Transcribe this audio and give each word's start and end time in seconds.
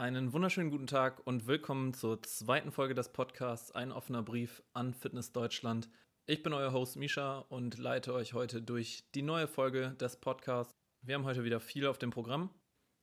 Einen 0.00 0.32
wunderschönen 0.32 0.70
guten 0.70 0.86
Tag 0.86 1.20
und 1.26 1.46
willkommen 1.46 1.92
zur 1.92 2.22
zweiten 2.22 2.72
Folge 2.72 2.94
des 2.94 3.12
Podcasts 3.12 3.70
Ein 3.72 3.92
offener 3.92 4.22
Brief 4.22 4.62
an 4.72 4.94
Fitness 4.94 5.32
Deutschland. 5.32 5.90
Ich 6.24 6.42
bin 6.42 6.54
euer 6.54 6.72
Host 6.72 6.96
Misha 6.96 7.40
und 7.50 7.76
leite 7.76 8.14
euch 8.14 8.32
heute 8.32 8.62
durch 8.62 9.04
die 9.14 9.20
neue 9.20 9.46
Folge 9.46 9.90
des 10.00 10.16
Podcasts. 10.16 10.72
Wir 11.02 11.16
haben 11.16 11.26
heute 11.26 11.44
wieder 11.44 11.60
viel 11.60 11.86
auf 11.86 11.98
dem 11.98 12.08
Programm. 12.08 12.48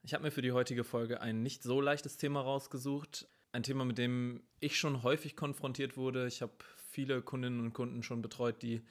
Ich 0.02 0.16
habe 0.16 0.24
mir 0.24 0.32
für 0.32 0.42
die 0.42 0.54
heutige 0.54 0.84
Folge 0.84 1.22
ein 1.22 1.44
nicht 1.44 1.62
so 1.62 1.82
leichtes 1.82 2.18
Thema 2.18 2.42
rausgesucht. 2.42 3.30
Ein 3.52 3.62
Thema, 3.62 3.86
mit 3.86 4.00
dem 4.00 4.42
ich 4.60 4.80
schon 4.80 5.04
häufig 5.04 5.36
konfrontiert 5.36 5.98
wurde. 5.98 6.26
Ich 6.26 6.42
habe 6.42 6.54
viele 6.90 7.22
Kundinnen 7.22 7.60
und 7.60 7.74
Kunden 7.74 8.02
schon 8.02 8.24
betreut, 8.24 8.64
die 8.64 8.82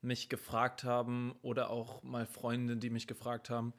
mich 0.00 0.28
gefragt 0.28 0.84
haben 0.84 1.34
oder 1.42 1.70
auch 1.70 2.04
mal 2.04 2.24
Freunde, 2.24 2.76
die 2.76 2.90
mich 2.90 3.08
gefragt 3.08 3.50
haben, 3.50 3.74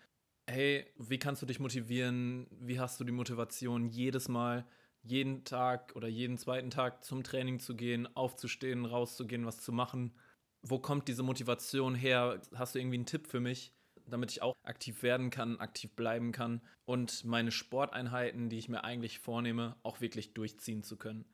hey, 0.49 0.85
wie 0.97 1.19
kannst 1.19 1.41
du 1.41 1.45
dich 1.45 1.59
motivieren? 1.59 2.47
Wie 2.59 2.79
hast 2.79 2.99
du 2.99 3.03
die 3.03 3.11
Motivation, 3.11 3.87
jedes 3.87 4.27
Mal, 4.27 4.65
jeden 5.03 5.43
Tag 5.43 5.95
oder 5.95 6.07
jeden 6.07 6.37
zweiten 6.37 6.71
Tag 6.71 7.03
zum 7.03 7.23
Training 7.23 7.59
zu 7.59 7.75
gehen, 7.75 8.07
aufzustehen, 8.15 8.85
rauszugehen, 8.85 9.45
was 9.45 9.61
zu 9.61 9.71
machen? 9.71 10.13
Wo 10.61 10.79
kommt 10.79 11.07
diese 11.07 11.23
Motivation 11.23 11.95
her? 11.95 12.41
Hast 12.55 12.75
du 12.75 12.79
irgendwie 12.79 12.97
einen 12.97 13.05
Tipp 13.05 13.27
für 13.27 13.39
mich, 13.39 13.73
damit 14.07 14.31
ich 14.31 14.41
auch 14.41 14.53
aktiv 14.63 15.03
werden 15.03 15.29
kann, 15.29 15.59
aktiv 15.59 15.95
bleiben 15.95 16.31
kann 16.31 16.61
und 16.85 17.23
meine 17.23 17.51
Sporteinheiten, 17.51 18.49
die 18.49 18.57
ich 18.57 18.69
mir 18.69 18.83
eigentlich 18.83 19.19
vornehme, 19.19 19.77
auch 19.83 20.01
wirklich 20.01 20.33
durchziehen 20.33 20.83
zu 20.83 20.97
können? 20.97 21.25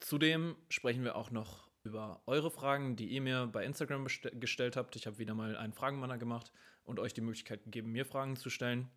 Zudem 0.00 0.56
sprechen 0.68 1.02
wir 1.02 1.16
auch 1.16 1.30
noch 1.30 1.68
über 1.82 2.22
eure 2.26 2.50
Fragen, 2.50 2.94
die 2.94 3.08
ihr 3.08 3.20
mir 3.20 3.48
bei 3.48 3.64
Instagram 3.64 4.06
gestellt 4.34 4.76
habt. 4.76 4.94
Ich 4.96 5.06
habe 5.06 5.18
wieder 5.18 5.34
mal 5.34 5.56
einen 5.56 5.72
Fragenbanner 5.72 6.18
gemacht 6.18 6.52
und 6.88 6.98
euch 6.98 7.14
die 7.14 7.20
Möglichkeit 7.20 7.62
gegeben, 7.64 7.92
mir 7.92 8.04
Fragen 8.04 8.36
zu 8.36 8.50
stellen. 8.50 8.88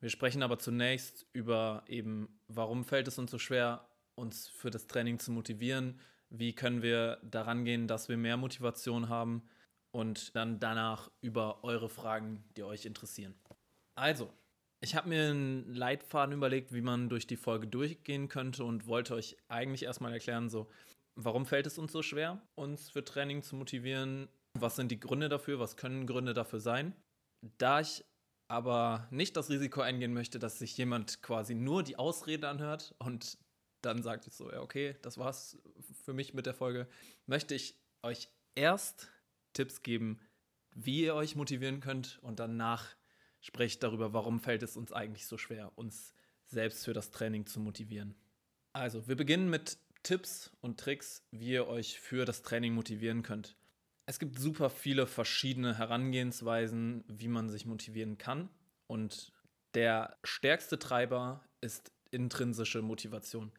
Wir 0.00 0.08
sprechen 0.08 0.42
aber 0.42 0.58
zunächst 0.58 1.26
über 1.32 1.84
eben, 1.86 2.40
warum 2.48 2.84
fällt 2.84 3.06
es 3.06 3.18
uns 3.18 3.30
so 3.30 3.38
schwer, 3.38 3.86
uns 4.14 4.48
für 4.48 4.70
das 4.70 4.86
Training 4.86 5.18
zu 5.18 5.30
motivieren? 5.30 6.00
Wie 6.30 6.54
können 6.54 6.82
wir 6.82 7.18
daran 7.22 7.64
gehen, 7.64 7.86
dass 7.86 8.08
wir 8.08 8.16
mehr 8.16 8.36
Motivation 8.36 9.08
haben? 9.08 9.42
Und 9.90 10.34
dann 10.34 10.58
danach 10.58 11.10
über 11.20 11.62
eure 11.64 11.90
Fragen, 11.90 12.42
die 12.56 12.62
euch 12.62 12.86
interessieren. 12.86 13.34
Also, 13.94 14.32
ich 14.80 14.96
habe 14.96 15.10
mir 15.10 15.28
einen 15.28 15.74
Leitfaden 15.74 16.34
überlegt, 16.34 16.72
wie 16.72 16.80
man 16.80 17.10
durch 17.10 17.26
die 17.26 17.36
Folge 17.36 17.66
durchgehen 17.66 18.28
könnte 18.28 18.64
und 18.64 18.86
wollte 18.86 19.14
euch 19.14 19.36
eigentlich 19.48 19.82
erstmal 19.82 20.14
erklären, 20.14 20.48
so, 20.48 20.70
Warum 21.14 21.44
fällt 21.44 21.66
es 21.66 21.78
uns 21.78 21.92
so 21.92 22.02
schwer, 22.02 22.40
uns 22.54 22.88
für 22.88 23.04
Training 23.04 23.42
zu 23.42 23.54
motivieren? 23.56 24.28
Was 24.58 24.76
sind 24.76 24.90
die 24.90 25.00
Gründe 25.00 25.28
dafür? 25.28 25.58
Was 25.58 25.76
können 25.76 26.06
Gründe 26.06 26.34
dafür 26.34 26.60
sein? 26.60 26.94
Da 27.58 27.80
ich 27.80 28.04
aber 28.48 29.08
nicht 29.10 29.36
das 29.36 29.48
Risiko 29.48 29.80
eingehen 29.80 30.12
möchte, 30.12 30.38
dass 30.38 30.58
sich 30.58 30.76
jemand 30.76 31.22
quasi 31.22 31.54
nur 31.54 31.82
die 31.82 31.96
Ausrede 31.96 32.48
anhört 32.48 32.94
und 32.98 33.38
dann 33.80 34.02
sagt 34.02 34.30
so, 34.30 34.52
ja, 34.52 34.60
okay, 34.60 34.96
das 35.02 35.18
war's 35.18 35.58
für 36.04 36.12
mich 36.12 36.34
mit 36.34 36.46
der 36.46 36.54
Folge, 36.54 36.86
möchte 37.26 37.54
ich 37.54 37.76
euch 38.02 38.28
erst 38.54 39.10
Tipps 39.54 39.82
geben, 39.82 40.20
wie 40.74 41.04
ihr 41.04 41.14
euch 41.14 41.34
motivieren 41.34 41.80
könnt 41.80 42.18
und 42.22 42.38
danach 42.38 42.94
sprecht 43.40 43.82
darüber, 43.82 44.12
warum 44.12 44.40
fällt 44.40 44.62
es 44.62 44.76
uns 44.76 44.92
eigentlich 44.92 45.26
so 45.26 45.36
schwer, 45.38 45.72
uns 45.76 46.14
selbst 46.44 46.84
für 46.84 46.92
das 46.92 47.10
Training 47.10 47.46
zu 47.46 47.60
motivieren. 47.60 48.14
Also, 48.72 49.06
wir 49.08 49.16
beginnen 49.16 49.50
mit 49.50 49.78
Tipps 50.02 50.50
und 50.60 50.78
Tricks, 50.78 51.22
wie 51.30 51.52
ihr 51.52 51.66
euch 51.66 51.98
für 51.98 52.24
das 52.24 52.42
Training 52.42 52.74
motivieren 52.74 53.22
könnt. 53.22 53.56
Es 54.12 54.18
gibt 54.18 54.38
super 54.38 54.68
viele 54.68 55.06
verschiedene 55.06 55.78
Herangehensweisen, 55.78 57.02
wie 57.08 57.28
man 57.28 57.48
sich 57.48 57.64
motivieren 57.64 58.18
kann. 58.18 58.50
Und 58.86 59.32
der 59.72 60.18
stärkste 60.22 60.78
Treiber 60.78 61.42
ist 61.62 61.90
intrinsische 62.10 62.82
Motivation. 62.82 63.52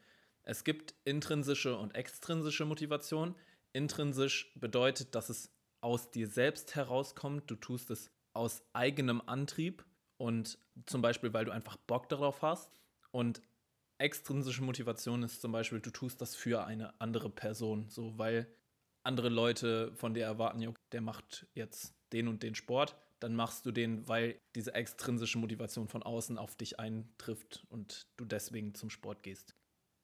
Es 0.44 0.64
gibt 0.64 0.94
intrinsische 1.06 1.76
und 1.76 1.96
extrinsische 1.96 2.66
Motivation. 2.66 3.34
Intrinsisch 3.72 4.54
bedeutet, 4.54 5.16
dass 5.16 5.30
es 5.30 5.52
aus 5.81 6.12
dir 6.12 6.28
selbst 6.28 6.75
herauskommt. 6.75 7.50
Du 7.50 7.56
tust 7.56 7.90
es 7.90 8.12
aus 8.34 8.62
eigenem 8.74 9.24
Antrieb 9.25 9.84
und 10.18 10.59
zum 10.85 11.02
Beispiel, 11.02 11.34
weil 11.34 11.46
du 11.46 11.52
einfach 11.52 11.78
Bock 11.78 12.09
darauf 12.09 12.44
hast. 12.44 12.80
Und 13.09 13.41
extrinsische 13.97 14.62
Motivation 14.62 15.24
ist 15.24 15.41
zum 15.41 15.52
Beispiel, 15.52 15.80
du 15.80 15.90
tust 15.90 16.22
das 16.22 16.35
für 16.35 16.64
eine 16.64 17.02
andere 17.02 17.31
Person, 17.31 17.90
so 17.90 18.20
weil 18.20 18.47
andere 19.03 19.30
Leute 19.30 19.94
von 19.96 20.14
dir 20.14 20.25
erwarten, 20.25 20.74
der 20.91 21.02
macht 21.02 21.47
jetzt 21.53 21.94
den 22.12 22.28
und 22.28 22.44
den 22.44 22.56
Sport, 22.56 22.96
dann 23.19 23.36
machst 23.36 23.66
du 23.66 23.72
den, 23.72 24.08
weil 24.08 24.40
diese 24.56 24.74
extrinsische 24.74 25.38
Motivation 25.38 25.88
von 25.88 26.03
außen 26.03 26.38
auf 26.38 26.56
dich 26.56 26.80
eintrifft 26.80 27.66
und 27.69 28.08
du 28.18 28.25
deswegen 28.25 28.75
zum 28.75 28.90
Sport 28.90 29.24
gehst. 29.24 29.56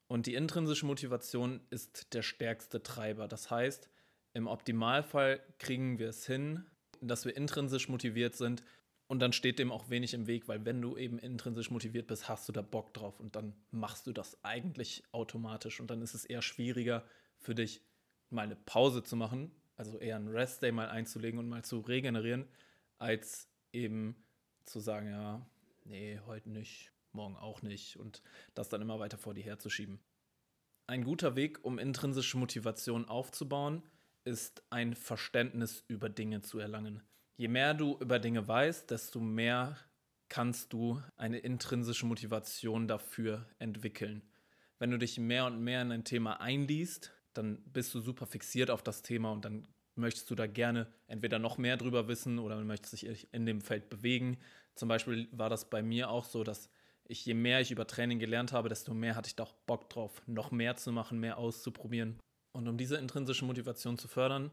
Und 0.08 0.26
die 0.26 0.34
intrinsische 0.34 0.86
Motivation 0.86 1.62
ist 1.70 2.14
der 2.14 2.24
stärkste 2.24 2.82
Treiber. 2.82 3.28
Das 3.28 3.52
heißt, 3.52 3.90
im 4.34 4.48
Optimalfall 4.48 5.42
kriegen 5.60 6.00
wir 6.00 6.10
es 6.10 6.26
hin, 6.26 6.66
dass 7.02 7.26
wir 7.26 7.36
intrinsisch 7.36 7.90
motiviert 7.90 8.36
sind 8.36 8.64
und 9.08 9.20
dann 9.20 9.34
steht 9.34 9.58
dem 9.58 9.72
auch 9.72 9.90
wenig 9.90 10.14
im 10.14 10.28
Weg, 10.28 10.48
weil 10.48 10.66
wenn 10.66 10.82
du 10.82 10.96
eben 10.96 11.18
intrinsisch 11.18 11.72
motiviert 11.72 12.06
bist, 12.06 12.30
hast 12.30 12.48
du 12.48 12.54
da 12.54 12.62
Bock 12.62 12.94
drauf 12.94 13.20
und 13.20 13.36
dann 13.36 13.54
machst 13.72 14.06
du 14.06 14.12
das 14.12 14.38
eigentlich 14.44 15.04
automatisch. 15.12 15.80
Und 15.80 15.90
dann 15.90 16.04
ist 16.04 16.14
es 16.14 16.26
eher 16.26 16.44
schwieriger 16.44 17.04
für 17.40 17.56
dich, 17.56 17.82
mal 18.30 18.44
eine 18.44 18.56
Pause 18.56 19.04
zu 19.04 19.16
machen, 19.16 19.52
also 19.76 19.98
eher 20.00 20.16
einen 20.16 20.30
Restday 20.30 20.72
mal 20.72 20.90
einzulegen 20.90 21.40
und 21.40 21.50
mal 21.50 21.64
zu 21.64 21.80
regenerieren, 21.80 22.48
als 22.98 23.48
eben 23.72 24.16
zu 24.66 24.80
sagen, 24.80 25.10
ja, 25.10 25.46
nee, 25.86 26.20
heute 26.26 26.50
nicht, 26.50 26.92
morgen 27.12 27.36
auch 27.36 27.62
nicht 27.62 27.98
und 27.98 28.22
das 28.54 28.70
dann 28.70 28.82
immer 28.82 29.00
weiter 29.00 29.18
vor 29.18 29.34
dir 29.34 29.44
herzuschieben. 29.44 30.00
Ein 30.88 31.04
guter 31.04 31.36
Weg, 31.36 31.64
um 31.64 31.80
intrinsische 31.80 32.38
Motivation 32.38 33.06
aufzubauen, 33.06 33.84
ist 34.26 34.64
ein 34.70 34.96
Verständnis 34.96 35.84
über 35.88 36.10
Dinge 36.10 36.42
zu 36.42 36.60
erlangen 36.60 37.04
je 37.40 37.48
mehr 37.48 37.74
du 37.74 37.98
über 38.02 38.20
Dinge 38.20 38.46
weißt, 38.46 38.92
desto 38.92 39.22
mehr 39.22 39.78
kannst 40.28 40.74
du 40.74 41.02
eine 41.16 41.40
intrinsische 41.40 42.06
Motivation 42.06 42.86
dafür 42.86 43.46
entwickeln. 43.60 44.22
Wenn 44.78 44.92
du 44.92 44.98
dich 44.98 45.18
mehr 45.18 45.46
und 45.46 45.64
mehr 45.64 45.82
in 45.82 45.94
ein 45.94 46.04
Thema 46.04 46.42
einliest, 46.42 47.14
dann 47.40 47.64
bist 47.66 47.94
du 47.94 48.02
super 48.02 48.26
fixiert 48.26 48.70
auf 48.70 48.84
das 48.84 49.02
Thema 49.02 49.32
und 49.32 49.46
dann 49.46 49.68
möchtest 49.96 50.30
du 50.30 50.36
da 50.36 50.48
gerne 50.48 50.88
entweder 51.08 51.40
noch 51.40 51.58
mehr 51.58 51.78
drüber 51.78 52.08
wissen 52.08 52.40
oder 52.40 52.62
möchtest 52.64 52.94
dich 52.94 53.34
in 53.34 53.46
dem 53.46 53.62
Feld 53.62 53.90
bewegen. 53.90 54.38
Zum 54.76 54.88
Beispiel 54.88 55.28
war 55.32 55.50
das 55.50 55.70
bei 55.70 55.82
mir 55.82 56.10
auch 56.10 56.26
so, 56.26 56.44
dass 56.44 56.70
ich, 57.06 57.26
je 57.26 57.34
mehr 57.34 57.60
ich 57.60 57.72
über 57.72 57.88
Training 57.88 58.20
gelernt 58.20 58.54
habe, 58.54 58.70
desto 58.70 58.94
mehr 58.94 59.16
hatte 59.16 59.28
ich 59.28 59.36
da 59.36 59.44
auch 59.44 59.54
Bock 59.66 59.90
drauf, 59.90 60.22
noch 60.28 60.52
mehr 60.52 60.76
zu 60.76 60.92
machen, 60.92 61.20
mehr 61.20 61.38
auszuprobieren. 61.38 62.20
Und 62.52 62.68
um 62.68 62.78
diese 62.78 62.98
intrinsische 62.98 63.46
Motivation 63.46 63.98
zu 63.98 64.08
fördern, 64.08 64.52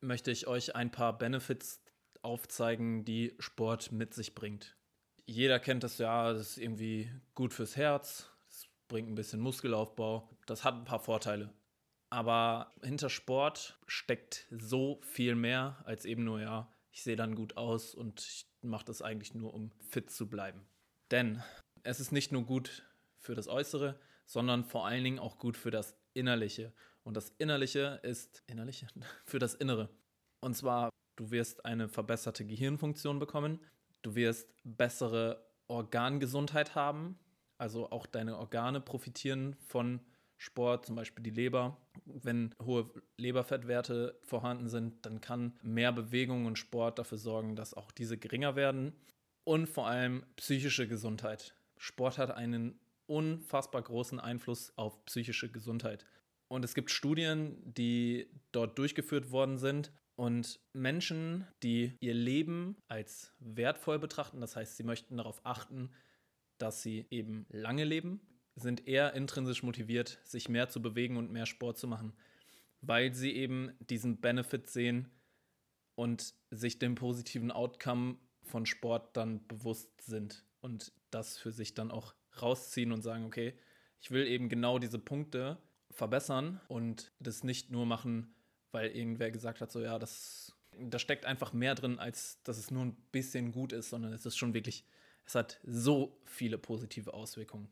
möchte 0.00 0.30
ich 0.30 0.46
euch 0.46 0.74
ein 0.74 0.90
paar 0.90 1.16
Benefits 1.16 1.82
aufzeigen, 2.22 3.04
die 3.04 3.34
Sport 3.38 3.92
mit 3.92 4.14
sich 4.14 4.34
bringt. 4.34 4.76
Jeder 5.26 5.60
kennt 5.60 5.84
das 5.84 5.98
ja, 5.98 6.32
das 6.32 6.50
ist 6.50 6.58
irgendwie 6.58 7.10
gut 7.34 7.52
fürs 7.52 7.76
Herz, 7.76 8.30
es 8.48 8.66
bringt 8.88 9.10
ein 9.10 9.14
bisschen 9.14 9.40
Muskelaufbau, 9.40 10.30
das 10.46 10.64
hat 10.64 10.74
ein 10.74 10.84
paar 10.84 11.00
Vorteile. 11.00 11.52
Aber 12.10 12.74
hinter 12.82 13.10
Sport 13.10 13.78
steckt 13.86 14.46
so 14.50 15.00
viel 15.02 15.34
mehr 15.34 15.82
als 15.84 16.04
eben 16.04 16.24
nur, 16.24 16.40
ja, 16.40 16.72
ich 16.90 17.02
sehe 17.02 17.16
dann 17.16 17.34
gut 17.34 17.56
aus 17.56 17.94
und 17.94 18.20
ich 18.20 18.46
mache 18.62 18.86
das 18.86 19.02
eigentlich 19.02 19.34
nur, 19.34 19.52
um 19.52 19.70
fit 19.80 20.10
zu 20.10 20.28
bleiben. 20.28 20.66
Denn 21.10 21.42
es 21.82 22.00
ist 22.00 22.12
nicht 22.12 22.32
nur 22.32 22.44
gut 22.44 22.82
für 23.18 23.34
das 23.34 23.48
Äußere, 23.48 24.00
sondern 24.26 24.64
vor 24.64 24.86
allen 24.86 25.04
Dingen 25.04 25.18
auch 25.18 25.38
gut 25.38 25.56
für 25.56 25.70
das 25.70 25.96
Innerliche. 26.14 26.72
Und 27.02 27.16
das 27.16 27.30
Innerliche 27.38 28.00
ist 28.02 28.42
innerliche 28.46 28.88
für 29.24 29.38
das 29.38 29.54
Innere. 29.54 29.90
Und 30.40 30.54
zwar 30.54 30.90
Du 31.18 31.32
wirst 31.32 31.64
eine 31.64 31.88
verbesserte 31.88 32.46
Gehirnfunktion 32.46 33.18
bekommen. 33.18 33.58
Du 34.02 34.14
wirst 34.14 34.54
bessere 34.62 35.50
Organgesundheit 35.66 36.76
haben. 36.76 37.18
Also 37.58 37.90
auch 37.90 38.06
deine 38.06 38.38
Organe 38.38 38.80
profitieren 38.80 39.56
von 39.66 39.98
Sport, 40.38 40.86
zum 40.86 40.96
Beispiel 40.96 41.22
die 41.22 41.30
Leber. 41.30 41.76
Wenn 42.06 42.54
hohe 42.64 42.90
Leberfettwerte 43.18 44.18
vorhanden 44.22 44.68
sind, 44.68 45.04
dann 45.04 45.20
kann 45.20 45.58
mehr 45.62 45.92
Bewegung 45.92 46.46
und 46.46 46.58
Sport 46.58 46.98
dafür 46.98 47.18
sorgen, 47.18 47.56
dass 47.56 47.74
auch 47.74 47.90
diese 47.90 48.16
geringer 48.16 48.56
werden. 48.56 48.92
Und 49.44 49.68
vor 49.68 49.86
allem 49.88 50.24
psychische 50.36 50.88
Gesundheit. 50.88 51.54
Sport 51.76 52.18
hat 52.18 52.30
einen 52.30 52.78
unfassbar 53.06 53.82
großen 53.82 54.20
Einfluss 54.20 54.72
auf 54.76 55.04
psychische 55.06 55.50
Gesundheit. 55.50 56.06
Und 56.48 56.64
es 56.64 56.74
gibt 56.74 56.90
Studien, 56.90 57.56
die 57.64 58.30
dort 58.52 58.78
durchgeführt 58.78 59.30
worden 59.30 59.58
sind, 59.58 59.92
und 60.18 60.58
Menschen, 60.72 61.46
die 61.62 61.96
ihr 62.00 62.12
Leben 62.12 62.76
als 62.88 63.32
wertvoll 63.38 64.00
betrachten, 64.00 64.40
das 64.40 64.56
heißt, 64.56 64.76
sie 64.76 64.82
möchten 64.82 65.18
darauf 65.18 65.40
achten, 65.44 65.92
dass 66.58 66.82
sie 66.82 67.06
eben 67.10 67.46
lange 67.50 67.84
leben, 67.84 68.20
sind 68.58 68.86
eher 68.86 69.14
intrinsisch 69.14 69.62
motiviert, 69.62 70.18
sich 70.24 70.48
mehr 70.48 70.68
zu 70.68 70.82
bewegen 70.82 71.16
und 71.16 71.30
mehr 71.30 71.46
Sport 71.46 71.78
zu 71.78 71.86
machen, 71.86 72.12
weil 72.80 73.14
sie 73.14 73.32
eben 73.32 73.72
diesen 73.80 74.20
Benefit 74.20 74.68
sehen 74.68 75.10
und 75.94 76.34
sich 76.50 76.78
dem 76.78 76.94
positiven 76.94 77.50
Outcome 77.50 78.16
von 78.42 78.66
Sport 78.66 79.16
dann 79.16 79.46
bewusst 79.46 80.00
sind 80.00 80.44
und 80.60 80.92
das 81.10 81.38
für 81.38 81.52
sich 81.52 81.74
dann 81.74 81.90
auch 81.90 82.14
rausziehen 82.40 82.92
und 82.92 83.02
sagen, 83.02 83.24
okay, 83.24 83.54
ich 84.00 84.10
will 84.10 84.26
eben 84.26 84.48
genau 84.48 84.78
diese 84.78 84.98
Punkte 84.98 85.58
verbessern 85.90 86.60
und 86.68 87.10
das 87.18 87.44
nicht 87.44 87.70
nur 87.70 87.86
machen, 87.86 88.34
weil 88.70 88.90
irgendwer 88.90 89.30
gesagt 89.30 89.60
hat, 89.60 89.72
so 89.72 89.80
ja, 89.80 89.98
das, 89.98 90.54
da 90.78 90.98
steckt 90.98 91.24
einfach 91.24 91.52
mehr 91.52 91.74
drin, 91.74 91.98
als 91.98 92.42
dass 92.44 92.58
es 92.58 92.70
nur 92.70 92.84
ein 92.84 92.96
bisschen 93.10 93.52
gut 93.52 93.72
ist, 93.72 93.90
sondern 93.90 94.12
es 94.12 94.26
ist 94.26 94.36
schon 94.36 94.54
wirklich, 94.54 94.84
es 95.24 95.34
hat 95.34 95.60
so 95.64 96.20
viele 96.24 96.58
positive 96.58 97.12
Auswirkungen. 97.12 97.68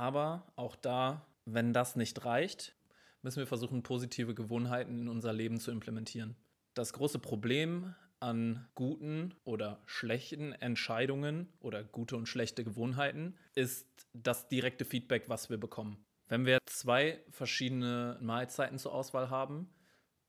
Aber 0.00 0.50
auch 0.56 0.76
da, 0.76 1.26
wenn 1.44 1.74
das 1.74 1.94
nicht 1.94 2.24
reicht, 2.24 2.74
müssen 3.20 3.40
wir 3.40 3.46
versuchen, 3.46 3.82
positive 3.82 4.34
Gewohnheiten 4.34 5.02
in 5.02 5.08
unser 5.08 5.34
Leben 5.34 5.60
zu 5.60 5.70
implementieren. 5.70 6.36
Das 6.72 6.94
große 6.94 7.18
Problem 7.18 7.94
an 8.18 8.66
guten 8.74 9.34
oder 9.44 9.82
schlechten 9.84 10.54
Entscheidungen 10.54 11.52
oder 11.60 11.84
gute 11.84 12.16
und 12.16 12.28
schlechte 12.30 12.64
Gewohnheiten 12.64 13.36
ist 13.54 13.86
das 14.14 14.48
direkte 14.48 14.86
Feedback, 14.86 15.28
was 15.28 15.50
wir 15.50 15.60
bekommen. 15.60 16.02
Wenn 16.28 16.46
wir 16.46 16.60
zwei 16.64 17.22
verschiedene 17.28 18.16
Mahlzeiten 18.22 18.78
zur 18.78 18.94
Auswahl 18.94 19.28
haben 19.28 19.68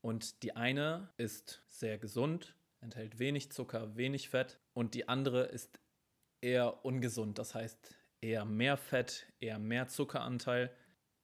und 0.01 0.43
die 0.43 0.53
eine 0.53 1.13
ist 1.15 1.63
sehr 1.69 1.97
gesund, 1.97 2.57
enthält 2.81 3.19
wenig 3.19 3.53
Zucker, 3.53 3.95
wenig 3.95 4.27
Fett 4.27 4.59
und 4.73 4.95
die 4.95 5.07
andere 5.07 5.43
ist 5.43 5.79
eher 6.41 6.83
ungesund, 6.83 7.39
das 7.39 7.55
heißt 7.55 8.00
eher 8.21 8.45
mehr 8.45 8.77
Fett, 8.77 9.27
eher 9.39 9.59
mehr 9.59 9.87
Zuckeranteil. 9.87 10.71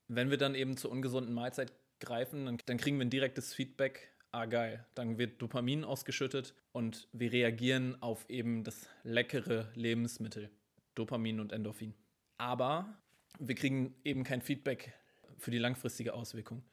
Wenn 0.07 0.29
wir 0.29 0.37
dann 0.37 0.55
eben 0.55 0.77
zur 0.77 0.91
ungesunden 0.91 1.33
Mahlzeit 1.33 1.71
greifen, 1.99 2.45
dann, 2.45 2.57
dann 2.65 2.77
kriegen 2.77 2.97
wir 2.97 3.05
ein 3.05 3.09
direktes 3.09 3.53
Feedback 3.53 4.13
ah 4.31 4.45
geil, 4.45 4.85
dann 4.93 5.17
wird 5.17 5.41
Dopamin 5.41 5.83
ausgeschüttet 5.83 6.53
und 6.71 7.07
wir 7.11 7.31
reagieren 7.31 8.01
auf 8.01 8.29
eben 8.29 8.63
das 8.63 8.87
leckere 9.03 9.71
Lebensmittel, 9.73 10.51
Dopamin 10.95 11.39
und 11.39 11.51
Endorphin. 11.51 11.93
Aber 12.37 12.97
wir 13.39 13.55
kriegen 13.55 13.95
eben 14.03 14.23
kein 14.23 14.41
Feedback 14.41 14.93
für 15.37 15.51
die 15.51 15.57
langfristige 15.57 16.13
Auswirkung. 16.13 16.63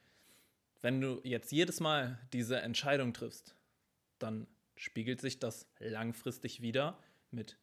Wenn 0.82 1.00
du 1.00 1.20
jetzt 1.24 1.52
jedes 1.52 1.80
Mal 1.80 2.18
diese 2.32 2.60
Entscheidung 2.60 3.14
triffst, 3.14 3.56
dann 4.18 4.46
spiegelt 4.76 5.20
sich 5.20 5.38
das 5.38 5.66
langfristig 5.78 6.60
wieder 6.60 6.98
mit 7.30 7.58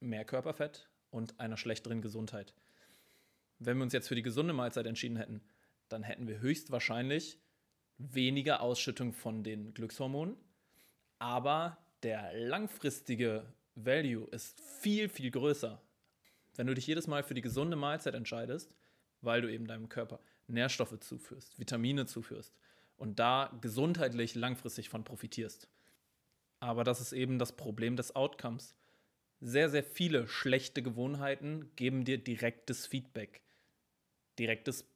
mehr 0.00 0.24
Körperfett 0.24 0.88
und 1.16 1.40
einer 1.40 1.56
schlechteren 1.56 2.02
Gesundheit. 2.02 2.54
Wenn 3.58 3.78
wir 3.78 3.84
uns 3.84 3.92
jetzt 3.92 4.08
für 4.08 4.14
die 4.14 4.22
gesunde 4.22 4.52
Mahlzeit 4.52 4.86
entschieden 4.86 5.16
hätten, 5.16 5.40
dann 5.88 6.02
hätten 6.02 6.28
wir 6.28 6.40
höchstwahrscheinlich 6.40 7.38
weniger 7.98 8.60
Ausschüttung 8.60 9.12
von 9.14 9.42
den 9.42 9.72
Glückshormonen, 9.72 10.36
aber 11.18 11.78
der 12.02 12.32
langfristige 12.34 13.46
Value 13.74 14.28
ist 14.28 14.60
viel, 14.60 15.08
viel 15.08 15.30
größer. 15.30 15.80
Wenn 16.54 16.66
du 16.66 16.74
dich 16.74 16.86
jedes 16.86 17.06
Mal 17.06 17.22
für 17.22 17.34
die 17.34 17.40
gesunde 17.40 17.76
Mahlzeit 17.76 18.14
entscheidest, 18.14 18.74
weil 19.22 19.40
du 19.40 19.50
eben 19.50 19.66
deinem 19.66 19.88
Körper 19.88 20.20
Nährstoffe 20.46 20.98
zuführst, 21.00 21.58
Vitamine 21.58 22.06
zuführst 22.06 22.54
und 22.96 23.18
da 23.18 23.56
gesundheitlich 23.60 24.34
langfristig 24.34 24.90
von 24.90 25.04
profitierst. 25.04 25.68
Aber 26.60 26.84
das 26.84 27.00
ist 27.00 27.12
eben 27.12 27.38
das 27.38 27.56
Problem 27.56 27.96
des 27.96 28.14
Outcomes. 28.14 28.74
Sehr, 29.48 29.70
sehr 29.70 29.84
viele 29.84 30.26
schlechte 30.26 30.82
Gewohnheiten 30.82 31.70
geben 31.76 32.04
dir 32.04 32.18
direktes 32.18 32.88
Feedback. 32.88 33.44
Direktes, 34.40 34.90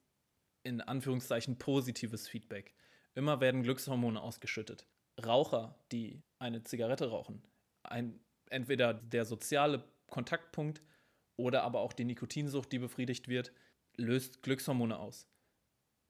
in 0.64 0.80
Anführungszeichen, 0.80 1.56
positives 1.56 2.26
Feedback. 2.26 2.74
Immer 3.14 3.40
werden 3.40 3.62
Glückshormone 3.62 4.20
ausgeschüttet. 4.20 4.88
Raucher, 5.24 5.78
die 5.92 6.24
eine 6.40 6.64
Zigarette 6.64 7.10
rauchen, 7.10 7.44
ein, 7.84 8.18
entweder 8.50 8.92
der 8.92 9.24
soziale 9.24 9.84
Kontaktpunkt 10.08 10.82
oder 11.36 11.62
aber 11.62 11.78
auch 11.78 11.92
die 11.92 12.04
Nikotinsucht, 12.04 12.72
die 12.72 12.80
befriedigt 12.80 13.28
wird, 13.28 13.52
löst 13.96 14.42
Glückshormone 14.42 14.98
aus. 14.98 15.28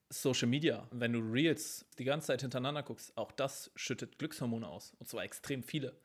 Social 0.09 0.49
Media, 0.49 0.89
wenn 0.93 1.13
du 1.13 1.19
Reels 1.19 1.85
die 1.99 2.05
ganze 2.05 2.29
Zeit 2.29 2.41
hintereinander 2.41 2.85
guckst, 2.85 3.15
auch 3.19 3.33
das 3.33 3.71
schüttet 3.77 4.19
Glückshormone 4.19 4.67
aus. 4.67 4.95
Und 4.99 5.11
zwar 5.11 5.25
extrem 5.25 5.63
viele. 5.63 6.01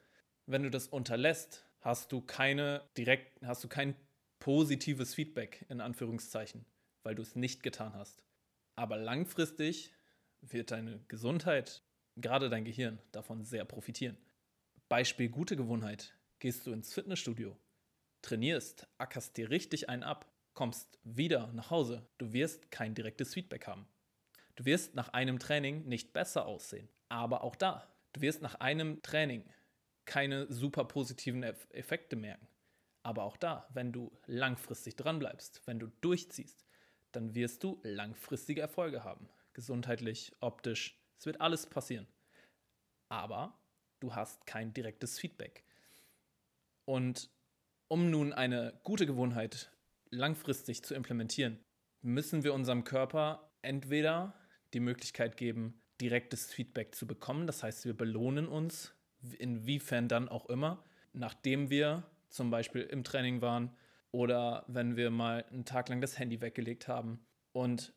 Wenn 0.47 0.63
du 0.63 0.69
das 0.69 0.89
unterlässt, 0.89 1.65
hast 1.85 2.11
du 2.11 2.19
keine 2.19 2.81
direkt, 2.97 3.39
hast 3.45 3.63
du 3.63 3.67
kein 3.67 3.95
positives 4.39 5.13
Feedback, 5.13 5.65
in 5.69 5.81
Anführungszeichen, 5.81 6.65
weil 7.03 7.13
du 7.13 7.21
es 7.21 7.35
nicht 7.35 7.61
getan 7.61 7.93
hast. 7.93 8.23
Aber 8.75 8.97
langfristig 8.97 9.93
wird 10.41 10.71
deine 10.71 10.99
Gesundheit, 11.07 11.83
gerade 12.15 12.49
dein 12.49 12.65
Gehirn, 12.65 12.99
davon 13.11 13.43
sehr 13.45 13.65
profitieren. 13.65 14.17
Beispiel 14.89 15.29
gute 15.29 15.55
Gewohnheit. 15.55 16.15
Gehst 16.39 16.65
du 16.65 16.73
ins 16.73 16.93
Fitnessstudio, 16.93 17.55
trainierst, 18.23 18.88
ackerst 18.97 19.38
dir 19.38 19.51
richtig 19.51 19.88
einen 19.88 20.03
ab, 20.03 20.25
kommst 20.53 20.99
wieder 21.03 21.53
nach 21.53 21.69
Hause, 21.69 22.07
du 22.17 22.33
wirst 22.33 22.71
kein 22.71 22.95
direktes 22.95 23.33
Feedback 23.33 23.67
haben. 23.67 23.88
Du 24.55 24.65
wirst 24.65 24.95
nach 24.95 25.09
einem 25.09 25.38
Training 25.38 25.85
nicht 25.88 26.13
besser 26.13 26.45
aussehen, 26.45 26.89
aber 27.09 27.43
auch 27.43 27.55
da, 27.55 27.88
du 28.13 28.21
wirst 28.21 28.41
nach 28.41 28.55
einem 28.55 29.01
Training 29.01 29.45
keine 30.05 30.51
super 30.51 30.85
positiven 30.85 31.43
Effekte 31.43 32.15
merken. 32.15 32.47
Aber 33.03 33.23
auch 33.23 33.37
da, 33.37 33.67
wenn 33.73 33.91
du 33.91 34.11
langfristig 34.25 34.95
dranbleibst, 34.95 35.61
wenn 35.65 35.79
du 35.79 35.87
durchziehst, 36.01 36.65
dann 37.11 37.35
wirst 37.35 37.63
du 37.63 37.79
langfristige 37.83 38.61
Erfolge 38.61 39.03
haben 39.03 39.29
gesundheitlich, 39.55 40.33
optisch. 40.41 41.01
Es 41.17 41.25
wird 41.25 41.41
alles 41.41 41.65
passieren. 41.65 42.05
Aber 43.09 43.57
du 43.99 44.13
hast 44.13 44.45
kein 44.45 44.73
direktes 44.73 45.17
Feedback. 45.17 45.63
Und 46.85 47.31
um 47.87 48.11
nun 48.11 48.33
eine 48.33 48.79
gute 48.83 49.07
Gewohnheit 49.07 49.71
langfristig 50.11 50.83
zu 50.83 50.93
implementieren, 50.93 51.59
müssen 52.01 52.43
wir 52.43 52.53
unserem 52.53 52.83
Körper 52.83 53.51
entweder 53.63 54.35
die 54.73 54.79
Möglichkeit 54.79 55.37
geben, 55.37 55.81
direktes 55.99 56.51
Feedback 56.51 56.93
zu 56.93 57.07
bekommen. 57.07 57.47
Das 57.47 57.63
heißt, 57.63 57.85
wir 57.85 57.95
belohnen 57.95 58.47
uns, 58.47 58.93
inwiefern 59.33 60.07
dann 60.07 60.30
auch 60.30 60.48
immer, 60.48 60.83
nachdem 61.13 61.69
wir 61.69 62.04
zum 62.30 62.50
Beispiel 62.50 62.81
im 62.81 63.04
Training 63.04 63.42
waren 63.42 63.75
oder 64.12 64.63
wenn 64.68 64.95
wir 64.95 65.10
mal 65.10 65.45
einen 65.51 65.66
Tag 65.66 65.89
lang 65.89 66.01
das 66.01 66.19
Handy 66.19 66.42
weggelegt 66.42 66.88
haben. 66.88 67.25
Und 67.54 67.94